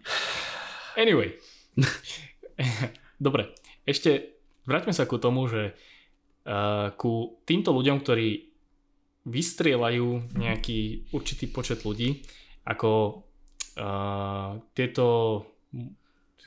[0.93, 1.33] Anyway.
[3.25, 3.53] Dobre,
[3.85, 5.73] ešte vráťme sa ku tomu, že
[6.45, 8.49] uh, ku týmto ľuďom, ktorí
[9.21, 12.25] vystrieľajú nejaký určitý počet ľudí,
[12.65, 13.21] ako
[13.77, 15.05] uh, tieto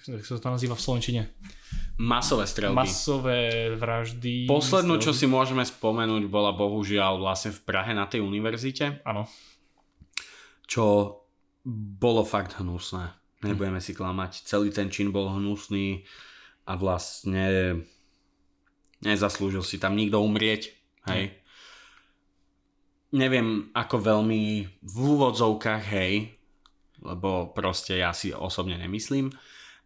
[0.05, 1.23] ako sa to nazýva v Slovenčine?
[1.97, 2.77] Masové strelby.
[2.77, 4.45] Masové vraždy.
[4.45, 5.21] Poslednú, čo strelby.
[5.21, 9.25] si môžeme spomenúť, bola bohužiaľ vlastne v Prahe na tej univerzite, Áno.
[10.69, 11.17] čo
[11.65, 13.17] bolo fakt hnusné.
[13.45, 14.49] Nebudeme si klamať.
[14.49, 16.03] Celý ten čin bol hnusný
[16.65, 17.77] a vlastne
[19.05, 20.73] nezaslúžil si tam nikto umrieť.
[21.05, 21.37] Hej.
[23.15, 24.43] Neviem, ako veľmi
[24.83, 26.35] v úvodzovkách, hej,
[27.05, 29.31] lebo proste ja si osobne nemyslím,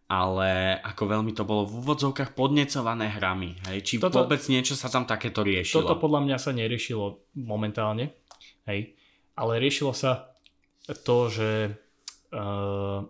[0.09, 3.59] ale ako veľmi to bolo v úvodzovkách podnecované hrami.
[3.69, 3.77] Hej.
[3.85, 5.85] Či Toto- vôbec niečo sa tam takéto riešilo.
[5.85, 8.17] Toto podľa mňa sa neriešilo momentálne,
[8.65, 8.97] hej,
[9.37, 10.33] ale riešilo sa
[11.05, 11.49] to, že
[12.33, 13.05] uh,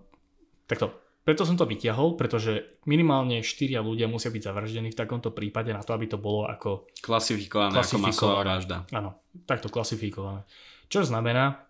[0.70, 0.94] takto,
[1.26, 5.82] preto som to vyťahol, pretože minimálne štyria ľudia musia byť zavraždení v takomto prípade na
[5.82, 8.14] to, aby to bolo ako, Klasifikované, ako Klasifikované.
[8.14, 8.78] masová vražda.
[8.94, 9.10] áno,
[9.46, 10.42] takto klasifikované.
[10.90, 11.66] Čo znamená,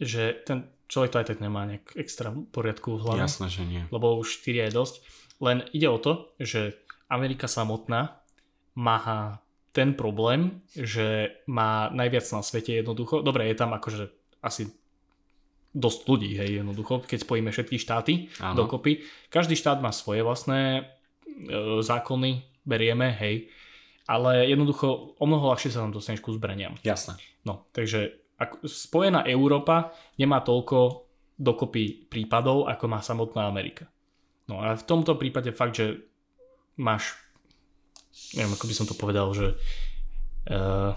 [0.00, 3.82] že ten človek to aj tak nemá nejak extra poriadku v hlave Jasné, že nie.
[3.88, 4.94] lebo už 4 je dosť.
[5.40, 6.76] Len ide o to, že
[7.08, 8.20] Amerika samotná
[8.76, 9.40] má
[9.70, 13.22] ten problém, že má najviac na svete jednoducho.
[13.22, 14.10] Dobre, je tam akože
[14.42, 14.66] asi
[15.70, 18.66] dosť ľudí, hej, jednoducho, keď spojíme všetky štáty Áno.
[18.66, 19.06] dokopy.
[19.30, 20.82] Každý štát má svoje vlastné e,
[21.80, 23.46] zákony, berieme, hej,
[24.10, 26.74] ale jednoducho o mnoho ľahšie sa nám dostaneš ku zbraniam.
[26.82, 27.14] Jasné.
[27.46, 31.06] No, takže ak, spojená Európa nemá toľko
[31.38, 33.86] dokopy prípadov, ako má samotná Amerika.
[34.50, 36.02] No a v tomto prípade fakt, že
[36.74, 37.14] máš,
[38.34, 39.54] neviem, ako by som to povedal, že
[40.50, 40.92] uh,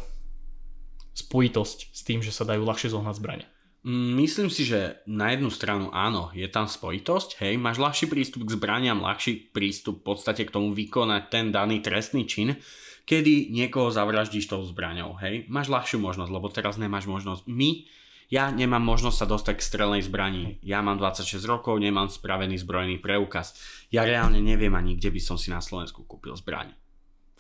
[1.13, 3.47] spojitosť s tým, že sa dajú ľahšie zohnať zbranie.
[3.83, 8.47] Mm, Myslím si, že na jednu stranu áno, je tam spojitosť, hej, máš ľahší prístup
[8.47, 12.55] k zbraniam, ľahší prístup v podstate k tomu vykonať ten daný trestný čin,
[13.03, 15.43] kedy niekoho zavraždíš tou zbraňou, hej.
[15.51, 17.43] Máš ľahšiu možnosť, lebo teraz nemáš možnosť.
[17.51, 17.83] My,
[18.31, 20.63] ja nemám možnosť sa dostať k strelnej zbrani.
[20.63, 23.53] Ja mám 26 rokov, nemám spravený zbrojný preukaz.
[23.91, 26.71] Ja reálne neviem ani, kde by som si na Slovensku kúpil zbraň.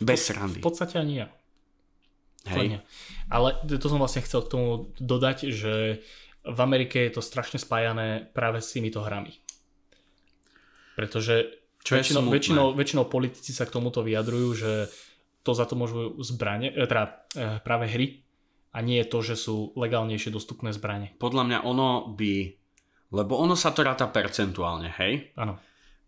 [0.03, 0.59] Bez srandy.
[0.59, 1.27] V podstate ani ja.
[2.43, 2.83] Hej.
[3.31, 6.03] Ale to som vlastne chcel k tomu dodať, že
[6.43, 9.31] v Amerike je to strašne spájané práve s týmito hrami.
[10.93, 14.71] Pretože Čo väčšinou, väčšinou, väčšinou politici sa k tomuto vyjadrujú, že
[15.43, 17.03] to za to môžu zbranie, e, teda
[17.35, 18.23] e, práve hry
[18.71, 21.11] a nie je to, že sú legálnejšie dostupné zbranie.
[21.19, 22.33] Podľa mňa ono by...
[23.13, 25.35] Lebo ono sa to ráta percentuálne, hej?
[25.37, 25.59] Áno.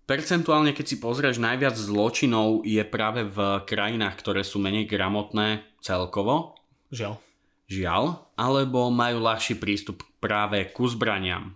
[0.06, 6.58] Percentuálne, keď si pozrieš, najviac zločinov je práve v krajinách, ktoré sú menej gramotné celkovo,
[6.90, 7.18] Žiaľ.
[7.70, 8.06] žiaľ,
[8.38, 11.54] alebo majú ľahší prístup práve ku zbraniam.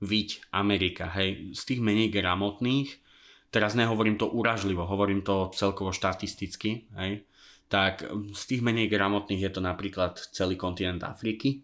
[0.00, 2.88] Viď Amerika, hej, z tých menej gramotných,
[3.52, 7.22] teraz nehovorím to uražlivo, hovorím to celkovo štatisticky, hej,
[7.68, 11.62] tak z tých menej gramotných je to napríklad celý kontinent Afriky,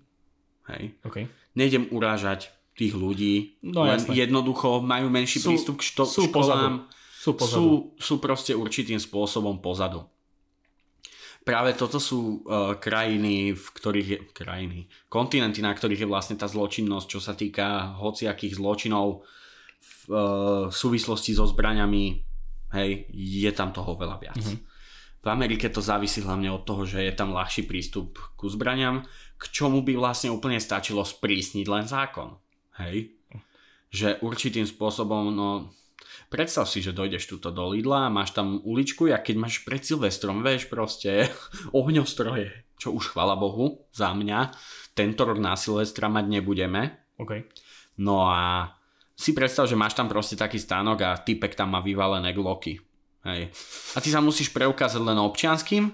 [0.68, 0.94] hej.
[1.02, 1.16] OK.
[1.56, 4.22] Nejdem urážať tých ľudí, No len jasné.
[4.22, 7.58] jednoducho majú menší Sú- prístup k što- sú školám, Sú pozadu.
[7.58, 7.64] sú,
[7.98, 10.06] sú proste určitým spôsobom pozadu.
[11.46, 16.44] Práve toto sú uh, krajiny, v ktorých je, krajiny, kontinenty, na ktorých je vlastne tá
[16.44, 19.24] zločinnosť, čo sa týka hociakých zločinov
[19.78, 20.18] v uh,
[20.68, 22.04] súvislosti so zbraňami,
[22.76, 24.40] hej, je tam toho veľa viac.
[24.40, 24.78] Mhm.
[25.18, 29.02] V Amerike to závisí hlavne od toho, že je tam ľahší prístup ku zbraniam,
[29.34, 32.38] k čomu by vlastne úplne stačilo sprísniť len zákon.
[32.78, 33.18] Hej?
[33.90, 35.74] Že určitým spôsobom, no
[36.26, 39.80] predstav si, že dojdeš tuto do Lidla a máš tam uličku, a keď máš pred
[39.86, 41.30] Silvestrom, vieš, proste
[41.78, 44.50] ohňostroje, čo už chvala Bohu za mňa,
[44.98, 47.14] tento rok na Silvestra mať nebudeme.
[47.22, 47.46] OK.
[48.02, 48.74] No a
[49.18, 52.78] si predstav, že máš tam proste taký stánok a typek tam má vyvalené gloky.
[53.26, 53.50] Hej.
[53.94, 55.90] A ty sa musíš preukázať len občianským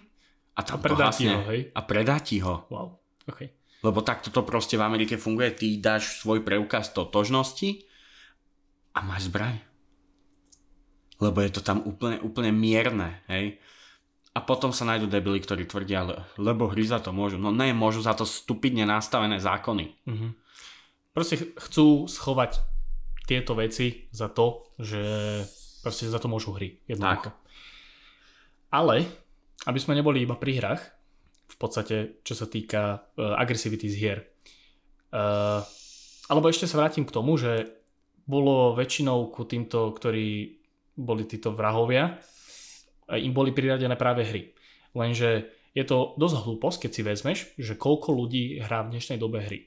[0.54, 1.72] a tam A predá ti ho, hej?
[1.72, 2.68] A predá ti ho.
[2.68, 3.00] Wow.
[3.24, 3.40] OK.
[3.84, 5.56] Lebo takto to proste v Amerike funguje.
[5.56, 7.84] Ty dáš svoj preukaz totožnosti
[8.96, 9.73] a máš zbraň.
[11.24, 13.24] Lebo je to tam úplne, úplne mierne.
[13.32, 13.56] Hej?
[14.36, 17.40] A potom sa nájdú debili, ktorí tvrdia, le- lebo hry za to môžu.
[17.40, 19.96] No ne, môžu za to stupidne nastavené zákony.
[20.04, 20.28] Mhm.
[21.14, 22.58] Proste ch- chcú schovať
[23.24, 25.00] tieto veci za to, že
[25.80, 26.82] proste za to môžu hry.
[26.84, 27.30] Jednoducho.
[27.30, 27.40] Tak.
[28.74, 29.06] Ale,
[29.70, 30.82] aby sme neboli iba pri hrách,
[31.46, 31.96] v podstate,
[32.26, 34.18] čo sa týka uh, agresivity z hier.
[35.14, 35.62] Uh,
[36.26, 37.70] alebo ešte sa vrátim k tomu, že
[38.26, 40.58] bolo väčšinou ku týmto, ktorí
[40.94, 42.18] boli títo vrahovia,
[43.10, 44.54] im boli priradené práve hry.
[44.94, 49.42] Lenže je to dosť hlúposť, keď si vezmeš, že koľko ľudí hrá v dnešnej dobe
[49.42, 49.66] hry.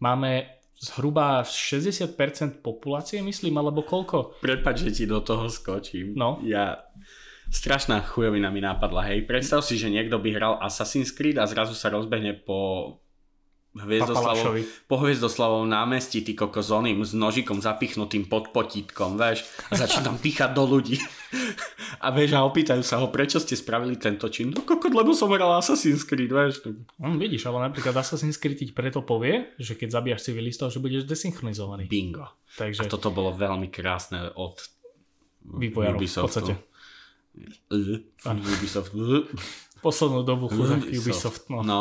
[0.00, 2.12] Máme zhruba 60%
[2.60, 4.40] populácie, myslím, alebo koľko?
[4.40, 6.16] Prepač, že ti do toho skočím.
[6.16, 6.40] No.
[6.44, 6.84] Ja...
[7.46, 9.22] Strašná chujovina mi napadla, hej.
[9.22, 12.90] Predstav si, že niekto by hral Assassin's Creed a zrazu sa rozbehne po
[13.76, 14.62] Hviezdoslavovom, Papalašovi.
[14.88, 16.72] po Hviezdoslavovom námestí, ty koko s
[17.12, 20.96] nožikom zapichnutým pod potítkom, vieš, a začne tam píchať do ľudí.
[21.96, 24.52] A vieš, a opýtajú sa ho, prečo ste spravili tento čin?
[24.52, 26.62] No kokot, lebo som hral Assassin's Creed, vieš.
[26.96, 31.04] No, vidíš, ale napríklad Assassin's Creed ti preto povie, že keď zabíjaš civilistov, že budeš
[31.08, 31.88] desynchronizovaný.
[31.88, 32.28] Bingo.
[32.56, 34.60] Takže A toto bolo veľmi krásne od
[35.46, 36.52] vývojárov v podstate.
[38.26, 38.92] Ubisoft.
[39.82, 41.04] Poslednú dobu chudák Ubisoft.
[41.04, 41.42] Ubisoft.
[41.52, 41.80] No, No,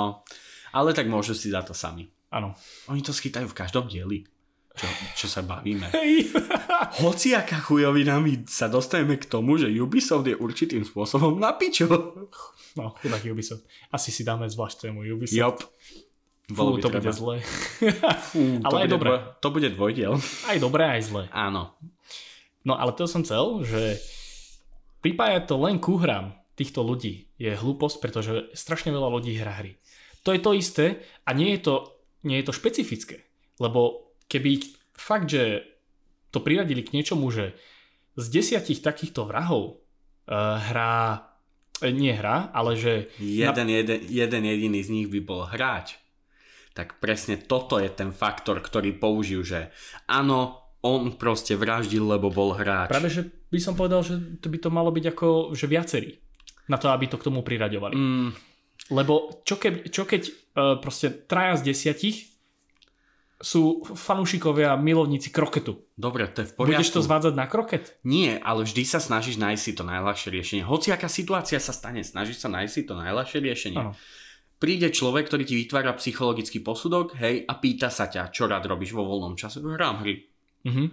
[0.76, 2.12] ale tak môžu si za to sami.
[2.30, 2.52] áno.
[2.92, 4.28] Oni to schytajú v každom dieli.
[4.76, 5.88] Čo, čo sa bavíme.
[5.96, 6.36] Hej.
[7.00, 11.88] Hociaká chujovina my sa dostaneme k tomu, že Ubisoft je určitým spôsobom na piču.
[12.76, 13.64] No, chudák Ubisoft.
[13.88, 15.40] Asi si dáme zvlášť tému Ubisoft.
[15.40, 15.64] Jop.
[16.52, 17.00] Fú, to treba.
[17.00, 17.36] bude zlé.
[18.28, 19.10] Fú, to Ale aj bude dobré.
[19.10, 20.14] dvoj- to bude dvojdiel.
[20.44, 21.24] Aj dobré, aj zlé.
[21.32, 21.72] Áno.
[22.68, 23.96] No ale to som chcel, že
[25.00, 29.80] pripájať to len ku hrám týchto ľudí je hlúposť, pretože strašne veľa ľudí hrá hry.
[30.26, 30.86] To je to isté
[31.24, 31.76] a nie je to,
[32.26, 33.30] nie je to špecifické.
[33.62, 34.66] Lebo keby
[34.98, 35.62] fakt, že
[36.34, 37.54] to priradili k niečomu, že
[38.18, 39.80] z desiatich takýchto vrahov
[40.28, 41.30] uh, hrá,
[41.80, 46.00] eh, nie hrá, ale že Jeden, jeden, jeden jediný z nich by bol hráč.
[46.76, 49.72] tak presne toto je ten faktor, ktorý použijú, že
[50.12, 52.92] áno, on proste vraždil, lebo bol hráč.
[52.92, 56.20] Práve, že by som povedal, že to by to malo byť ako, že viacerí
[56.68, 57.96] na to, aby to k tomu priraďovali.
[57.96, 58.30] Mm,
[58.94, 60.34] Lebo čo, keb, čo keď uh,
[60.78, 62.36] proste traja z desiatich
[63.36, 65.92] sú fanúšikovia, milovníci kroketu.
[66.00, 66.80] dobre, to je v poriadku.
[66.80, 68.00] Budeš to zvádzať na kroket?
[68.08, 70.64] Nie, ale vždy sa snažíš nájsť si to najľahšie riešenie.
[70.64, 73.82] Hoci aká situácia sa stane, snažíš sa nájsť si to najľahšie riešenie.
[73.82, 73.92] Áno.
[74.56, 78.96] Príde človek, ktorý ti vytvára psychologický posudok, hej, a pýta sa ťa, čo rád robíš
[78.96, 79.60] vo voľnom čase.
[79.60, 80.16] Hrám hry.
[80.64, 80.86] Mhm.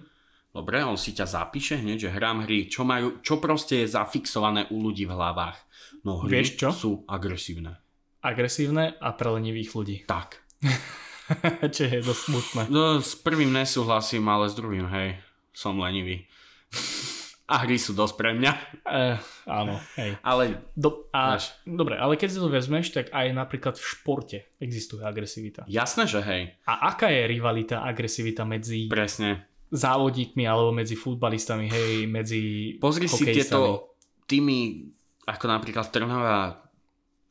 [0.53, 4.68] Dobre, on si ťa zapíše hneď, že hrám hry, čo, majú, čo proste je zafixované
[4.68, 5.57] u ľudí v hlavách.
[6.05, 6.68] No hry Vieš čo?
[6.68, 7.82] sú agresívne.
[8.22, 9.96] Agresívne a pre lenivých ľudí.
[10.06, 10.38] Tak.
[11.74, 12.62] čo je dosť smutné.
[12.70, 15.18] No, s prvým nesúhlasím, ale s druhým, hej,
[15.50, 16.26] som lenivý.
[17.52, 18.52] A hry sú dosť pre mňa.
[18.88, 20.16] Eh, áno, hej.
[20.24, 21.36] Ale Do, a,
[21.68, 25.68] dobre, ale keď si to vezmeš, tak aj napríklad v športe existuje agresivita.
[25.68, 29.44] jasné, že hej, A aká je rivalita, agresivita medzi presne.
[29.68, 32.40] závodníkmi alebo medzi futbalistami, hej, medzi
[32.80, 33.92] Pozri si tieto
[34.24, 34.88] týmy,
[35.28, 36.56] ako napríklad Trnava,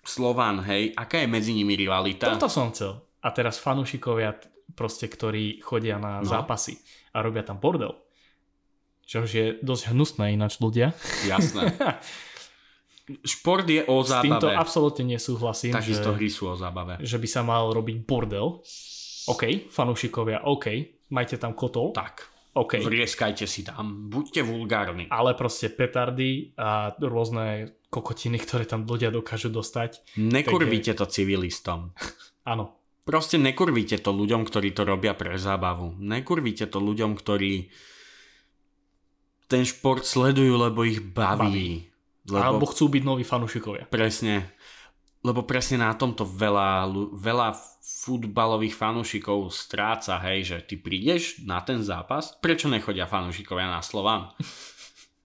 [0.02, 2.30] Slovan, hej, aká je medzi nimi rivalita?
[2.30, 2.98] Toto som chcel.
[3.22, 4.34] A teraz fanúšikovia,
[4.72, 6.28] proste, ktorí chodia na No.
[6.28, 6.82] zápasy
[7.12, 7.94] a robia tam bordel.
[9.04, 10.96] Čož je dosť hnusné ináč ľudia.
[11.24, 11.76] Jasné.
[13.24, 14.56] Šport je o S týmto zábave.
[14.56, 16.96] absolútne nesúhlasím, že, Takisto hry sú o zábave.
[16.98, 18.64] že by sa mal robiť bordel.
[19.28, 20.66] OK, fanúšikovia, OK,
[21.10, 22.24] majte tam kotol, Tak,
[22.56, 22.80] OK.
[22.80, 25.06] vrieskajte si tam, buďte vulgárni.
[25.08, 30.16] Ale proste petardy a rôzne kokotiny, ktoré tam ľudia dokážu dostať.
[30.16, 31.92] Nekurvíte to civilistom.
[32.52, 35.98] Áno, Proste nekurvíte to ľuďom, ktorí to robia pre zábavu.
[35.98, 37.74] Nekurvíte to ľuďom, ktorí
[39.50, 41.50] ten šport sledujú, lebo ich baví.
[41.50, 41.72] Baví.
[42.30, 43.90] Lebo alebo chcú byť noví fanúšikovia.
[43.90, 44.54] presne,
[45.26, 51.82] lebo presne na tomto veľa, veľa futbalových fanúšikov stráca, hej, že ty prídeš na ten
[51.82, 54.30] zápas, prečo nechodia fanúšikovia na Slovan?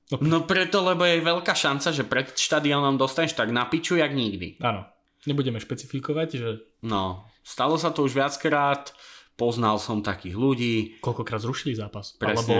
[0.06, 0.22] No.
[0.22, 4.54] No preto, lebo je veľká šanca, že pred štadiónom dostaneš tak na piču, jak nikdy.
[4.62, 4.86] Áno,
[5.26, 6.48] nebudeme špecifikovať, že
[6.86, 8.94] No, stalo sa to už viackrát,
[9.34, 12.14] poznal som takých ľudí, koľkokrát zrušili zápas.
[12.14, 12.38] Presne.
[12.38, 12.54] Alebo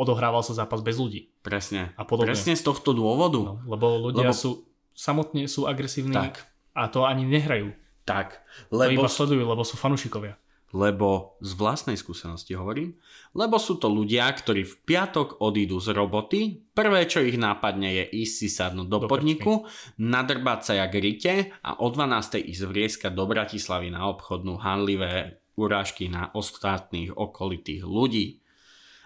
[0.00, 1.28] odohrával sa zápas bez ľudí.
[1.44, 2.32] presne, A podobne.
[2.32, 3.38] presne z tohto dôvodu.
[3.38, 4.50] No, lebo ľudia Lebo- sú
[4.96, 6.42] samotne sú agresívni Tak,
[6.74, 7.70] a to ani nehrajú.
[8.08, 8.40] tak,
[8.72, 10.34] To lebo, iba sledujú, lebo sú fanúšikovia.
[10.76, 12.92] Lebo z vlastnej skúsenosti hovorím,
[13.32, 16.40] lebo sú to ľudia, ktorí v piatok odídu z roboty,
[16.76, 19.64] prvé, čo ich nápadne je ísť si sadnúť do, Do podniku,
[19.96, 22.44] nadrbať sa jak rite a o 12.
[22.44, 28.44] ísť vrieskať do Bratislavy na obchodnú hanlivé urážky na ostatných okolitých ľudí.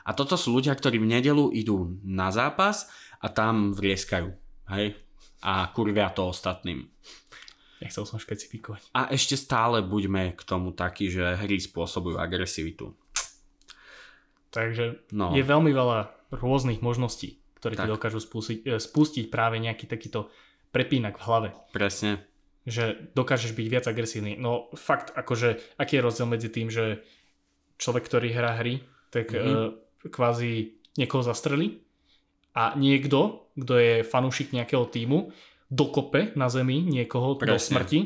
[0.03, 2.91] A toto sú ľudia, ktorí v nedelu idú na zápas
[3.23, 4.35] a tam vrieskajú.
[4.75, 4.99] Hej?
[5.47, 6.91] A kurvia to ostatným.
[7.83, 8.95] Nechcel som špecifikovať.
[8.95, 12.95] A ešte stále buďme k tomu takí, že hry spôsobujú agresivitu.
[14.53, 15.33] Takže No.
[15.33, 15.99] je veľmi veľa
[16.31, 17.93] rôznych možností, ktoré ti Tak.
[17.93, 20.29] dokážu spustiť, e, spustiť práve nejaký takýto
[20.71, 21.49] prepínak v hlave.
[21.73, 22.21] Presne.
[22.65, 24.37] Že dokážeš byť viac agresívny.
[24.37, 27.03] No fakt, akože, aký je rozdiel medzi tým, že
[27.77, 29.41] človek, ktorý hrá hry, tak Mhm.
[29.41, 29.71] mm-hmm.
[30.09, 30.53] kvázi
[30.95, 31.81] niekoho zastrelí
[32.53, 35.33] a niekto, kto je fanúšik nejakého týmu,
[35.73, 37.81] dokope na zemi niekoho do Presne.
[37.81, 38.01] smrti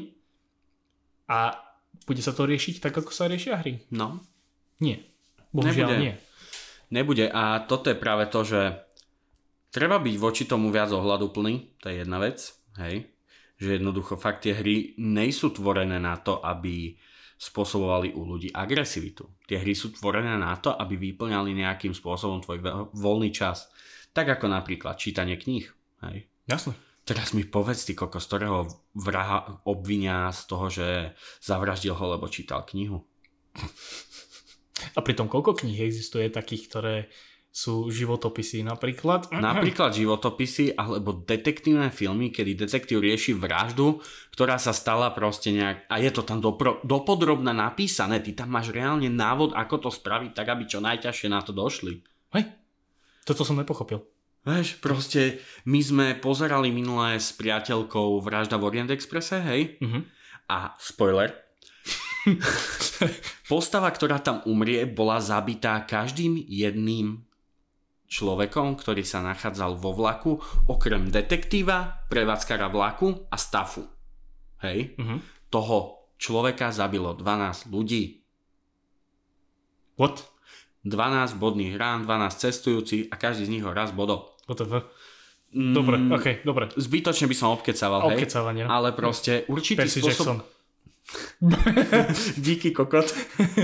[1.27, 1.59] a
[2.07, 3.83] bude sa to riešiť tak, ako sa riešia hry?
[3.91, 4.23] No,
[4.79, 5.03] Nie.
[5.51, 5.97] Bohužiaľ Nebude.
[5.99, 6.15] nie.
[6.93, 7.27] nebude.
[7.27, 8.61] A toto je práve to, že
[9.73, 12.39] treba byť voči tomu viac ohľaduplný, to je jedna vec,
[12.79, 13.09] hej.
[13.57, 16.93] Že jednoducho fakt tie hry nejsú tvorené na to, aby
[17.37, 19.33] spôsobovali u ľudí agresivitu.
[19.49, 23.73] Tie hry sú tvorené na to, aby vyplňali nejakým spôsobom tvoj vo- voľný čas.
[24.13, 25.65] Tak ako napríklad čítanie kníh.
[26.05, 26.29] Hej.
[26.45, 26.77] Jasne.
[27.07, 28.67] Teraz mi povedz, ty kokos, ktorého
[28.99, 33.07] vraha obvinia z toho, že zavraždil ho, lebo čítal knihu.
[34.93, 36.97] A pritom koľko kníh existuje takých, ktoré
[37.55, 39.33] sú životopisy napríklad?
[39.33, 44.03] Napríklad životopisy alebo detektívne filmy, kedy detektív rieši vraždu,
[44.35, 45.89] ktorá sa stala proste nejak...
[45.89, 48.21] A je to tam dopro, dopodrobne napísané.
[48.21, 52.05] Ty tam máš reálne návod, ako to spraviť tak, aby čo najťažšie na to došli.
[52.37, 52.51] Hej,
[53.25, 54.05] toto som nepochopil.
[54.47, 59.75] Vieš, proste my sme pozerali minulé s priateľkou Vražda v Orient Expresse, hej?
[59.83, 60.01] Mhm.
[60.47, 61.35] A spoiler.
[63.51, 67.27] Postava, ktorá tam umrie, bola zabitá každým jedným
[68.07, 70.39] človekom, ktorý sa nachádzal vo vlaku,
[70.71, 73.83] okrem detektíva, prevádzkara vlaku a stafu.
[74.63, 74.95] Hej?
[74.95, 75.51] Mhm.
[75.51, 78.23] Toho človeka zabilo 12 ľudí.
[79.99, 80.23] What?
[80.87, 84.36] 12 bodných rán, 12 cestujúcich a každý z nich ho raz bodol.
[84.47, 84.87] The fuck?
[85.57, 86.69] Dobre, Mm, ok, dobre.
[86.75, 88.19] Zbytočne by som obkecával, hej?
[88.19, 88.67] Obkecávanie.
[88.67, 88.71] no.
[88.71, 90.27] Ale proste určitý Percy spôsob...
[90.27, 90.39] Jackson.
[92.47, 93.07] Díky kokot.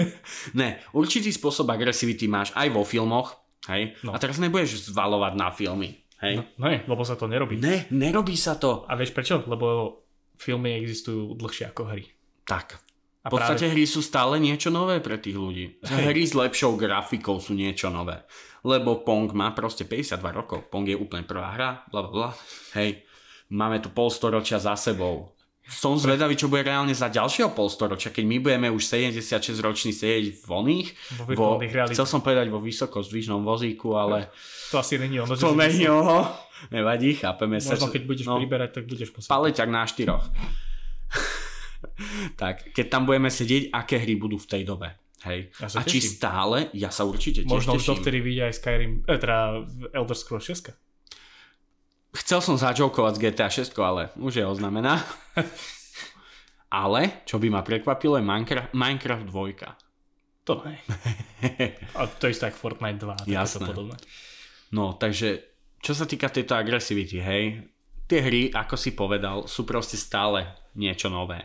[0.61, 3.35] ne, určitý spôsob agresivity máš aj vo filmoch,
[3.67, 3.99] hej?
[4.07, 4.15] No.
[4.15, 6.39] A teraz nebudeš zvalovať na filmy, hej?
[6.57, 7.59] No, ne, lebo sa to nerobí.
[7.59, 8.87] Ne, nerobí sa to.
[8.87, 9.43] A vieš prečo?
[9.43, 9.99] Lebo
[10.39, 12.07] filmy existujú dlhšie ako hry.
[12.47, 12.79] Tak.
[13.23, 13.75] A v podstate práve...
[13.79, 15.83] hry sú stále niečo nové pre tých ľudí.
[15.83, 16.03] Hej.
[16.11, 18.23] Hry s lepšou grafikou sú niečo nové.
[18.63, 20.71] Lebo Pong má proste 52 rokov.
[20.71, 22.31] Pong je úplne prvá hra, bla bla bla.
[22.79, 23.03] Hej,
[23.51, 25.35] máme tu polstoročia za sebou.
[25.63, 30.43] Som zvedavý, čo bude reálne za ďalšieho polstoročia, keď my budeme už 76 roční sedieť
[30.43, 30.89] v oných,
[31.23, 34.35] vo, vo chcel som povedať vo vysokozdvižnom vozíku, ale...
[34.75, 35.39] To asi není ono.
[35.39, 36.27] To není ono.
[36.71, 37.75] Nevadí, chápeme Možno, sa.
[37.79, 39.31] Možno keď budeš no, priberať, tak budeš posledný.
[39.31, 40.25] Paleťak na štyroch.
[42.43, 45.02] tak, keď tam budeme sedieť, aké hry budú v tej dobe.
[45.23, 45.55] Hej.
[45.63, 49.19] Ja a či stále, ja sa určite tiež Možno už dovtedy vidia aj Skyrim, eh,
[49.19, 49.63] teda
[49.95, 50.75] Elder Scrolls 6.
[52.13, 55.01] Chcel som zajokovať z GTA 6, ale už je oznamená.
[56.85, 60.51] ale, čo by ma prekvapilo, je Minecraft, Minecraft 2.
[60.51, 60.77] To ne.
[61.97, 63.31] A to je tak Fortnite 2.
[63.31, 63.65] Jasné.
[63.65, 63.97] Podobné.
[64.75, 67.45] No, takže, čo sa týka tejto agresivity, hej,
[68.11, 71.41] tie hry, ako si povedal, sú proste stále niečo nové.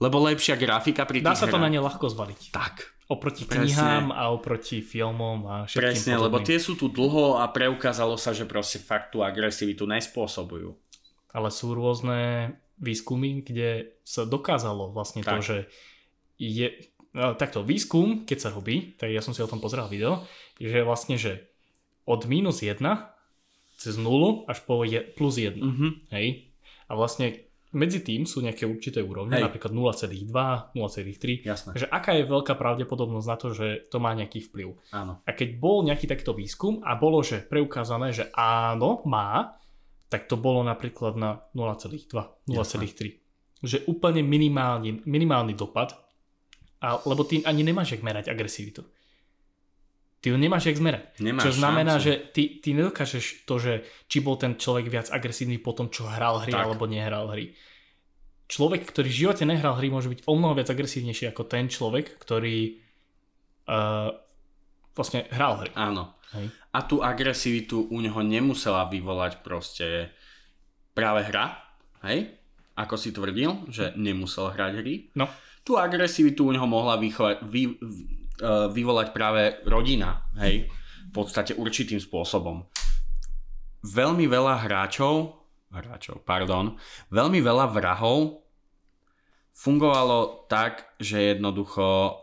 [0.00, 2.40] Lebo lepšia grafika pri Dá sa to na ne ľahko zvaliť.
[2.50, 6.26] Tak, Oproti knihám a oproti filmom a všetkým Presne, podobným.
[6.30, 10.78] lebo tie sú tu dlho a preukázalo sa, že proste fakt tú agresivitu nespôsobujú.
[11.34, 15.42] Ale sú rôzne výskumy, kde sa dokázalo vlastne tak.
[15.42, 15.56] to, že
[16.38, 16.70] je...
[17.10, 20.22] No, takto, výskum, keď sa robí, tak ja som si o tom pozeral video,
[20.62, 21.50] že vlastne, že
[22.06, 22.78] od minus 1
[23.74, 25.58] cez 0 až po je, plus 1.
[25.58, 25.90] Mm-hmm.
[26.14, 26.54] Hej?
[26.86, 29.46] A vlastne medzi tým sú nejaké určité úrovne, Hej.
[29.46, 30.26] napríklad 0,2,
[30.74, 31.46] 0,3.
[31.46, 31.70] Jasné.
[31.78, 34.74] Takže aká je veľká pravdepodobnosť na to, že to má nejaký vplyv.
[34.90, 35.22] Áno.
[35.22, 39.54] A keď bol nejaký takýto výskum a bolo, že preukázané, že áno, má,
[40.10, 42.10] tak to bolo napríklad na 0,2,
[42.50, 43.62] 0,3.
[43.62, 45.94] Že úplne minimálny, minimálny dopad,
[46.82, 48.82] a, lebo ty ani nemáš jak merať agresivitu.
[50.20, 51.16] Ty ju nemáš jak zmerať.
[51.24, 52.04] Nemáš čo znamená, šancu.
[52.04, 53.72] že ty, ty nedokážeš to, že
[54.04, 56.60] či bol ten človek viac agresívny po tom, čo hral hry tak.
[56.68, 57.56] alebo nehral hry.
[58.44, 62.20] Človek, ktorý v živote nehral hry, môže byť o mnoho viac agresívnejší ako ten človek,
[62.20, 62.76] ktorý
[63.64, 64.12] uh,
[64.92, 65.72] vlastne hral hry.
[65.72, 66.20] Áno.
[66.36, 66.52] Hej.
[66.76, 70.12] A tú agresivitu u neho nemusela vyvolať proste
[70.92, 71.64] práve hra,
[72.04, 72.36] hej?
[72.76, 74.94] Ako si tvrdil, že nemusel hrať hry.
[75.16, 75.32] No.
[75.64, 77.80] Tú agresivitu u neho mohla vychovať, vy,
[78.44, 80.66] vyvolať práve rodina, hej,
[81.08, 82.64] v podstate určitým spôsobom.
[83.80, 85.40] Veľmi veľa hráčov,
[85.72, 86.76] hráčov, pardon,
[87.12, 88.44] veľmi veľa vrahov
[89.56, 92.16] fungovalo tak, že jednoducho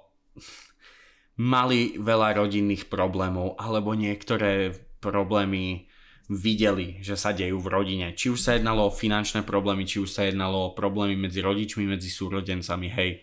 [1.38, 5.86] mali veľa rodinných problémov, alebo niektoré problémy
[6.28, 8.08] videli, že sa dejú v rodine.
[8.18, 11.86] Či už sa jednalo o finančné problémy, či už sa jednalo o problémy medzi rodičmi,
[11.88, 13.22] medzi súrodencami, hej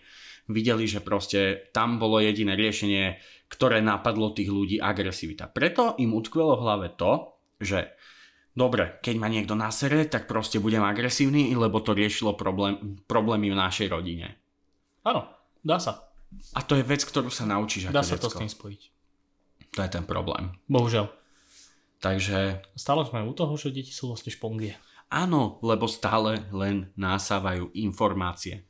[0.49, 3.17] videli, že proste tam bolo jediné riešenie,
[3.49, 5.49] ktoré napadlo tých ľudí agresivita.
[5.49, 7.93] Preto im utkvelo v hlave to, že
[8.53, 13.59] dobre, keď ma niekto nasere, tak proste budem agresívny, lebo to riešilo problém, problémy v
[13.59, 14.37] našej rodine.
[15.05, 15.29] Áno,
[15.61, 16.09] dá sa.
[16.57, 18.27] A to je vec, ktorú sa naučíš Dá sa decko.
[18.27, 18.81] to s tým spojiť.
[19.75, 20.55] To je ten problém.
[20.71, 21.11] Bohužiaľ.
[21.99, 22.63] Takže...
[22.75, 24.75] Stále sme u toho, že deti sú vlastne špongie.
[25.11, 28.65] Áno, lebo stále len násávajú informácie.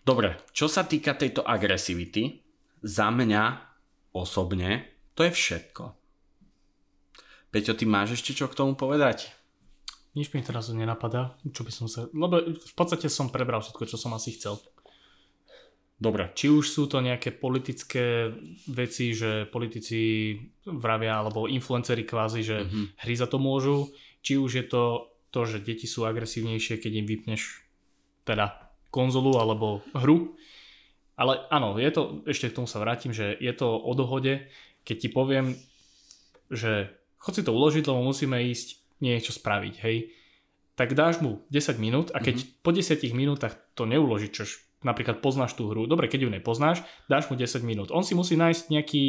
[0.00, 2.40] Dobre, čo sa týka tejto agresivity,
[2.80, 3.42] za mňa
[4.16, 5.84] osobne to je všetko.
[7.50, 9.28] Peťo, ty máš ešte čo k tomu povedať?
[10.16, 12.08] Nič mi teraz nenapadá, čo by som sa...
[12.10, 14.58] Lebo v podstate som prebral všetko, čo som asi chcel.
[16.00, 16.32] Dobre.
[16.32, 18.32] Či už sú to nejaké politické
[18.72, 20.32] veci, že politici
[20.64, 22.84] vravia, alebo influenceri kvázi, že mm-hmm.
[23.04, 23.92] hry za to môžu,
[24.24, 27.62] či už je to to, že deti sú agresívnejšie, keď im vypneš
[28.24, 30.34] teda konzolu alebo hru.
[31.14, 34.48] Ale áno, je to, ešte k tomu sa vrátim, že je to o dohode,
[34.84, 35.56] keď ti poviem,
[36.48, 40.12] že chod si to uložiť, lebo musíme ísť niečo spraviť, hej.
[40.74, 42.64] Tak dáš mu 10 minút a keď mm-hmm.
[42.64, 44.44] po 10 minútach to neuložíš, čo
[44.80, 47.92] napríklad poznáš tú hru, dobre, keď ju nepoznáš, dáš mu 10 minút.
[47.92, 49.04] On si musí nájsť nejaký,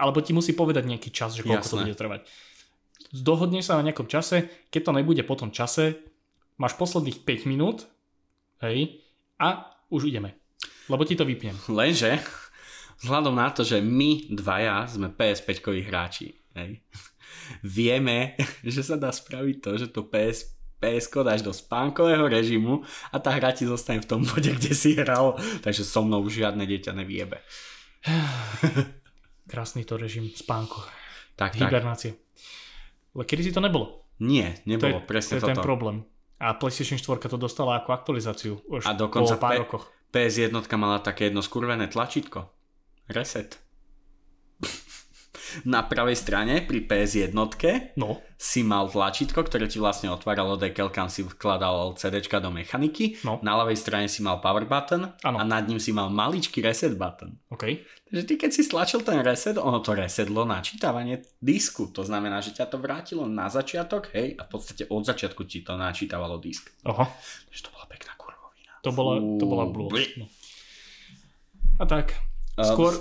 [0.00, 1.72] alebo ti musí povedať nejaký čas, že koľko Jasné.
[1.76, 2.20] to bude trvať.
[3.12, 6.00] Dohodne sa na nejakom čase, keď to nebude po tom čase,
[6.56, 7.91] máš posledných 5 minút
[8.62, 9.02] Hej.
[9.42, 10.38] A už ideme.
[10.86, 11.58] Lebo ti to vypnem.
[11.66, 12.22] Lenže,
[13.02, 16.78] vzhľadom na to, že my dvaja sme PS5-koví hráči, hej,
[17.66, 22.82] vieme, že sa dá spraviť to, že to PS, ps dáš do spánkového režimu
[23.14, 26.42] a tá hra ti zostane v tom bode, kde si hral, takže so mnou už
[26.42, 27.38] žiadne dieťa neviebe.
[29.52, 30.82] Krásny to režim spánku.
[31.38, 32.18] Tak, Hibernácie.
[33.14, 34.06] Ale kedy si to nebolo?
[34.22, 35.50] Nie, nebolo, to je, presne to je toto.
[35.54, 35.96] ten problém.
[36.42, 39.84] A PlayStation 4 to dostala ako aktualizáciu už A dokonca po pár pe- rokoch.
[40.10, 42.50] PS1 mala také jedno skurvené tlačítko.
[43.08, 43.62] Reset.
[45.62, 47.34] Na pravej strane pri PS1
[47.94, 53.20] No, si mal tlačítko, ktoré ti vlastne otváralo dekel, kam si vkladal CDčka do mechaniky.
[53.22, 53.38] No.
[53.40, 55.36] Na ľavej strane si mal power button Áno.
[55.36, 57.38] a nad ním si mal maličký reset button.
[57.48, 57.64] OK.
[58.06, 61.88] Takže ty keď si stlačil ten reset, ono to resedlo načítavanie disku.
[61.90, 65.60] To znamená, že ťa to vrátilo na začiatok, hej, a v podstate od začiatku ti
[65.60, 66.68] to načítavalo disk.
[66.82, 67.08] Oho,
[67.48, 68.72] Takže to bola pekná kurvovina.
[68.80, 70.04] to bola, to bola bli.
[70.16, 70.26] No.
[71.78, 72.16] A tak,
[72.52, 72.92] Um, skôr,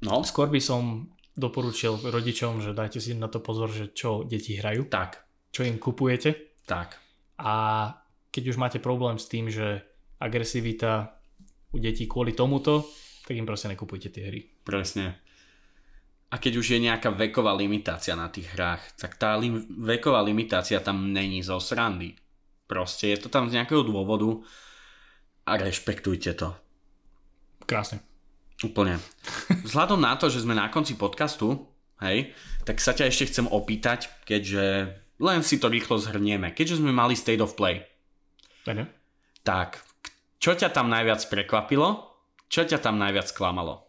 [0.00, 1.10] No, skôr by som
[1.40, 5.80] doporučil rodičom, že dajte si na to pozor, že čo deti hrajú, tak, čo im
[5.80, 7.00] kupujete tak.
[7.40, 7.54] a
[8.30, 9.82] keď už máte problém s tým, že
[10.20, 11.18] agresivita
[11.72, 12.86] u detí kvôli tomuto,
[13.26, 14.40] tak im proste nekupujte tie hry.
[14.62, 15.18] Presne.
[16.30, 20.78] A keď už je nejaká veková limitácia na tých hrách, tak tá lim- veková limitácia
[20.78, 22.14] tam není zo srandy.
[22.70, 24.38] Proste je to tam z nejakého dôvodu
[25.50, 26.54] a rešpektujte to.
[27.66, 28.09] Krásne.
[28.60, 29.00] Úplne.
[29.64, 31.64] Vzhľadom na to, že sme na konci podcastu,
[32.04, 32.36] hej,
[32.68, 36.52] tak sa ťa ešte chcem opýtať, keďže len si to rýchlo zhrnieme.
[36.52, 37.84] Keďže sme mali State of Play,
[38.64, 38.84] Pane?
[39.40, 39.80] tak
[40.40, 42.16] čo ťa tam najviac prekvapilo?
[42.48, 43.84] Čo ťa tam najviac sklamalo?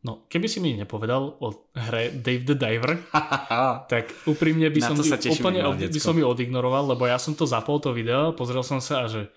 [0.00, 3.04] No, keby si mi nepovedal o hre Dave the Diver,
[3.92, 7.76] tak úprimne by som ju úplne by som ju odignoroval, lebo ja som to zapol
[7.84, 9.28] to video, pozrel som sa a že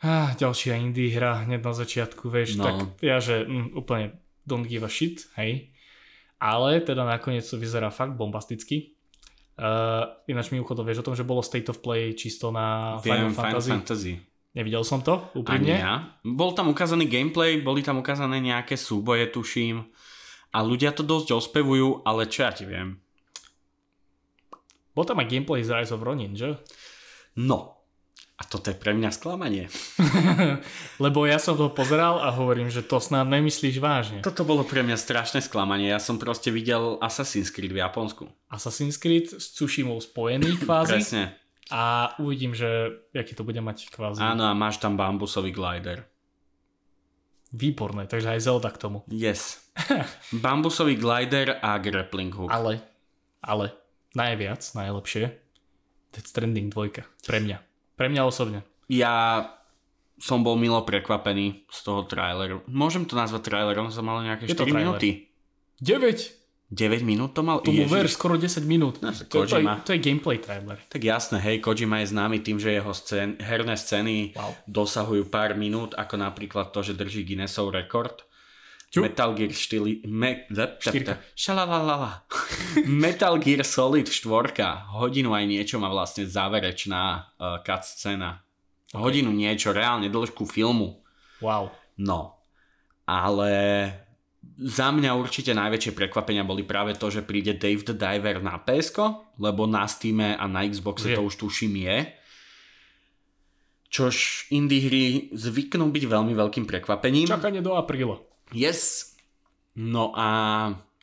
[0.00, 2.64] ah, ďalšia indie hra hneď na začiatku, vieš, No.
[2.64, 5.70] tak ja že mm, úplne don't give a shit, hej.
[6.40, 8.96] Ale teda nakoniec to vyzerá fakt bombasticky.
[9.60, 13.28] Uh, ináč mi uchodol, vieš o tom, že bolo State of Play čisto na Viem,
[13.28, 13.70] Final Final Fantasy.
[13.70, 14.12] Fantasy.
[14.50, 15.76] Nevidel som to, Ani úprimne.
[15.76, 15.94] ja.
[16.24, 19.84] Bol tam ukázaný gameplay, boli tam ukázané nejaké súboje, tuším.
[20.50, 22.98] A ľudia to dosť ospevujú, ale čo ja ti viem.
[24.90, 26.58] Bol tam aj gameplay z Rise of Ronin, že?
[27.38, 27.79] No.
[28.40, 29.68] A toto je pre mňa sklamanie.
[31.04, 34.18] Lebo ja som to pozeral a hovorím, že to snad nemyslíš vážne.
[34.24, 35.92] Toto bolo pre mňa strašné sklamanie.
[35.92, 38.32] Ja som proste videl Assassin's Creed v Japonsku.
[38.48, 41.36] Assassin's Creed s Tsushimou spojený kvázi Presne.
[41.68, 44.24] a uvidím, že aký to bude mať kvázi.
[44.24, 46.08] Áno, a máš tam bambusový glider.
[47.52, 49.04] Výborné, takže aj Zelda k tomu.
[49.12, 49.68] Yes.
[50.44, 52.48] bambusový glider a grappling hook.
[52.48, 52.80] Ale,
[53.44, 53.76] ale,
[54.16, 55.28] najviac, najlepšie,
[56.08, 57.04] Death Stranding 2.
[57.28, 57.69] Pre mňa.
[58.00, 58.64] Pre mňa osobne.
[58.88, 59.44] Ja
[60.16, 62.64] som bol milo prekvapený z toho traileru.
[62.64, 64.80] Môžem to nazvať trailerom, som mal nejaké Je 4 to trailer.
[64.80, 65.08] minúty.
[65.84, 66.40] 9!
[66.70, 67.58] 9 minút to mal?
[67.60, 67.92] Tomu Ježiš.
[67.92, 69.02] ver, skoro 10 minút.
[69.02, 69.82] No, to, to, je, Kojima.
[69.82, 70.78] to je gameplay trailer.
[70.86, 74.54] Tak jasné, hej, Kojima je známy tým, že jeho scén, herné scény Wow.
[74.64, 78.22] dosahujú pár minút, ako napríklad to, že drží Guinnessov rekord.
[78.90, 79.06] Čo?
[79.06, 80.02] Metal Gear 4...
[80.10, 80.50] Me,
[81.38, 82.26] šalalalala.
[83.06, 84.90] Metal Gear Solid 4.
[84.98, 87.02] Hodinu aj niečo má vlastne záverečná
[87.38, 88.42] uh, cutscéna.
[88.90, 91.06] Hodinu niečo, reálne dĺžku filmu.
[91.38, 91.70] Wow.
[92.02, 92.42] No,
[93.06, 93.50] ale
[94.58, 98.90] za mňa určite najväčšie prekvapenia boli práve to, že príde Dave the Diver na ps
[99.38, 101.16] lebo na Steam a na Xboxe Je.
[101.16, 101.96] to už tuším je.
[103.90, 105.02] Čož indie hry
[105.34, 107.26] zvyknú byť veľmi veľkým prekvapením.
[107.26, 108.29] Čakanie do apríla.
[108.54, 109.12] Yes.
[109.78, 110.28] No a...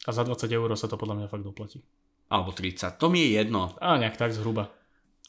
[0.08, 1.84] A za 20 eur sa to podľa mňa fakt doplatí.
[2.32, 3.00] Alebo 30.
[3.00, 3.76] To mi je jedno.
[3.80, 4.72] A nejak tak zhruba.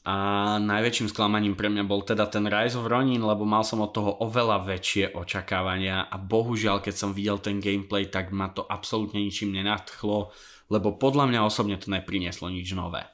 [0.09, 3.93] A najväčším sklamaním pre mňa bol teda ten Rise of Ronin, lebo mal som od
[3.93, 9.21] toho oveľa väčšie očakávania a bohužiaľ, keď som videl ten gameplay, tak ma to absolútne
[9.21, 10.33] ničím nenadchlo,
[10.73, 13.05] lebo podľa mňa osobne to neprinieslo nič nové.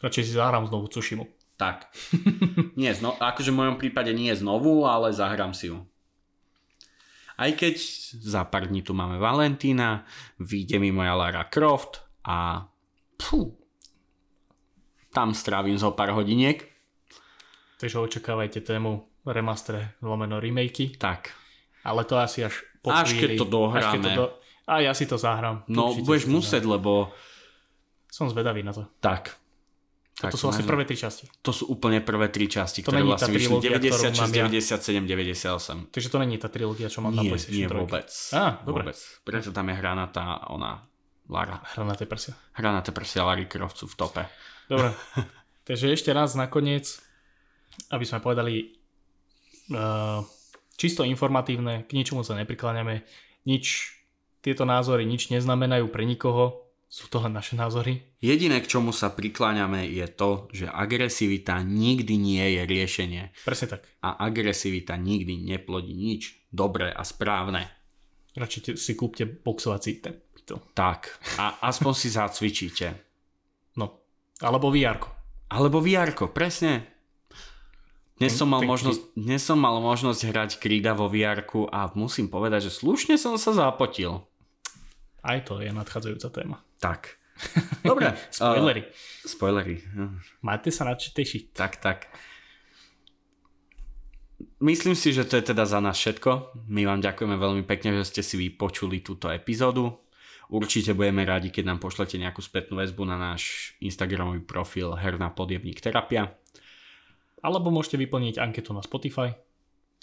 [0.00, 1.28] Radšej si zahrám znovu Tsushimu.
[1.60, 1.92] Tak.
[2.80, 5.84] nie, zno, akože v mojom prípade nie znovu, ale zahrám si ju.
[7.40, 7.74] Aj keď
[8.20, 10.04] za pár dní tu máme Valentína,
[10.36, 12.68] vyjde mi moja Lara Croft a
[13.16, 13.56] pfú,
[15.10, 16.68] tam strávim zo pár hodiniek.
[17.80, 21.00] Takže očakávajte tému remastre lomeno remakey.
[21.00, 21.32] Tak,
[21.80, 23.40] Ale to asi až po Až keď chvíli.
[23.40, 23.80] to dohráme.
[23.80, 24.24] Až keď to do...
[24.68, 25.64] A ja si to zahrám.
[25.66, 27.10] No, budeš musieť, lebo.
[28.06, 28.84] Som zvedavý na to.
[29.00, 29.39] tak.
[30.20, 31.24] A tak to sú asi ne- prvé tri časti.
[31.40, 34.30] To sú úplne prvé tri časti, To ktoré tá vlastne vyšli trilógia, ktorú 96, mám
[34.30, 34.44] ja.
[34.52, 35.96] 97, 98.
[35.96, 37.80] Takže to není tá trilógia, čo mám na Nie, PlayStation nie 3.
[37.80, 38.08] vôbec.
[38.36, 38.82] Á, dobre.
[38.84, 38.98] Vôbec.
[39.24, 40.84] Preto tam je hranatá ona
[41.30, 41.64] Lara.
[41.72, 42.36] Hranaté prsia.
[42.52, 44.22] Hranatá prsia Lary Croft sú v tope.
[44.68, 44.92] Dobre.
[45.68, 47.00] Takže ešte raz nakoniec,
[47.88, 48.76] aby sme povedali
[49.72, 50.20] uh,
[50.76, 53.06] čisto informatívne, k ničomu sa neprikláňame,
[53.46, 53.94] nič,
[54.44, 58.18] tieto názory nič neznamenajú pre nikoho, sú to len naše názory.
[58.18, 63.22] Jediné, k čomu sa prikláňame, je to, že agresivita nikdy nie je riešenie.
[63.46, 63.86] Presne tak.
[64.02, 67.70] A agresivita nikdy neplodí nič dobré a správne.
[68.34, 70.18] Radšej si kúpte boxovací ten.
[70.74, 71.14] Tak.
[71.38, 72.98] A aspoň si zacvičíte.
[73.78, 74.02] No.
[74.42, 74.98] Alebo vr
[75.46, 76.90] Alebo vr presne.
[78.18, 82.66] Dnes som, mal možnosť, dnes som mal možnosť hrať Krida vo vr a musím povedať,
[82.66, 84.26] že slušne som sa zapotil.
[85.20, 86.56] Aj to je nadchádzajúca téma.
[86.80, 87.20] Tak.
[87.84, 88.12] Dobre.
[88.36, 88.82] Spoilery.
[88.84, 89.76] Uh, spoilery.
[90.44, 91.42] Máte sa na čo tešiť.
[91.52, 91.98] Tak, tak.
[94.60, 96.56] Myslím si, že to je teda za nás všetko.
[96.68, 100.04] My vám ďakujeme veľmi pekne, že ste si vypočuli túto epizódu.
[100.50, 105.80] Určite budeme radi, keď nám pošlete nejakú spätnú väzbu na náš Instagramový profil Herná podjebník
[105.80, 106.34] terapia.
[107.40, 109.32] Alebo môžete vyplniť anketu na Spotify.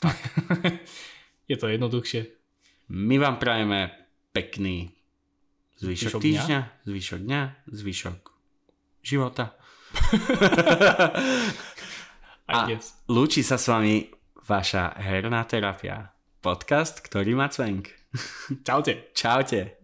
[1.51, 2.33] je to jednoduchšie.
[2.89, 3.93] My vám prajeme
[4.33, 4.96] pekný
[5.77, 8.19] zvyšok, Zvyšok týždňa, zvyšok dňa, zvyšok
[9.05, 9.53] života.
[12.47, 12.63] A
[13.11, 14.07] lúči sa s vami
[14.47, 16.15] vaša herná terapia.
[16.39, 17.91] Podcast, ktorý má cvenk.
[18.67, 19.11] Čaute.
[19.11, 19.75] Čaute.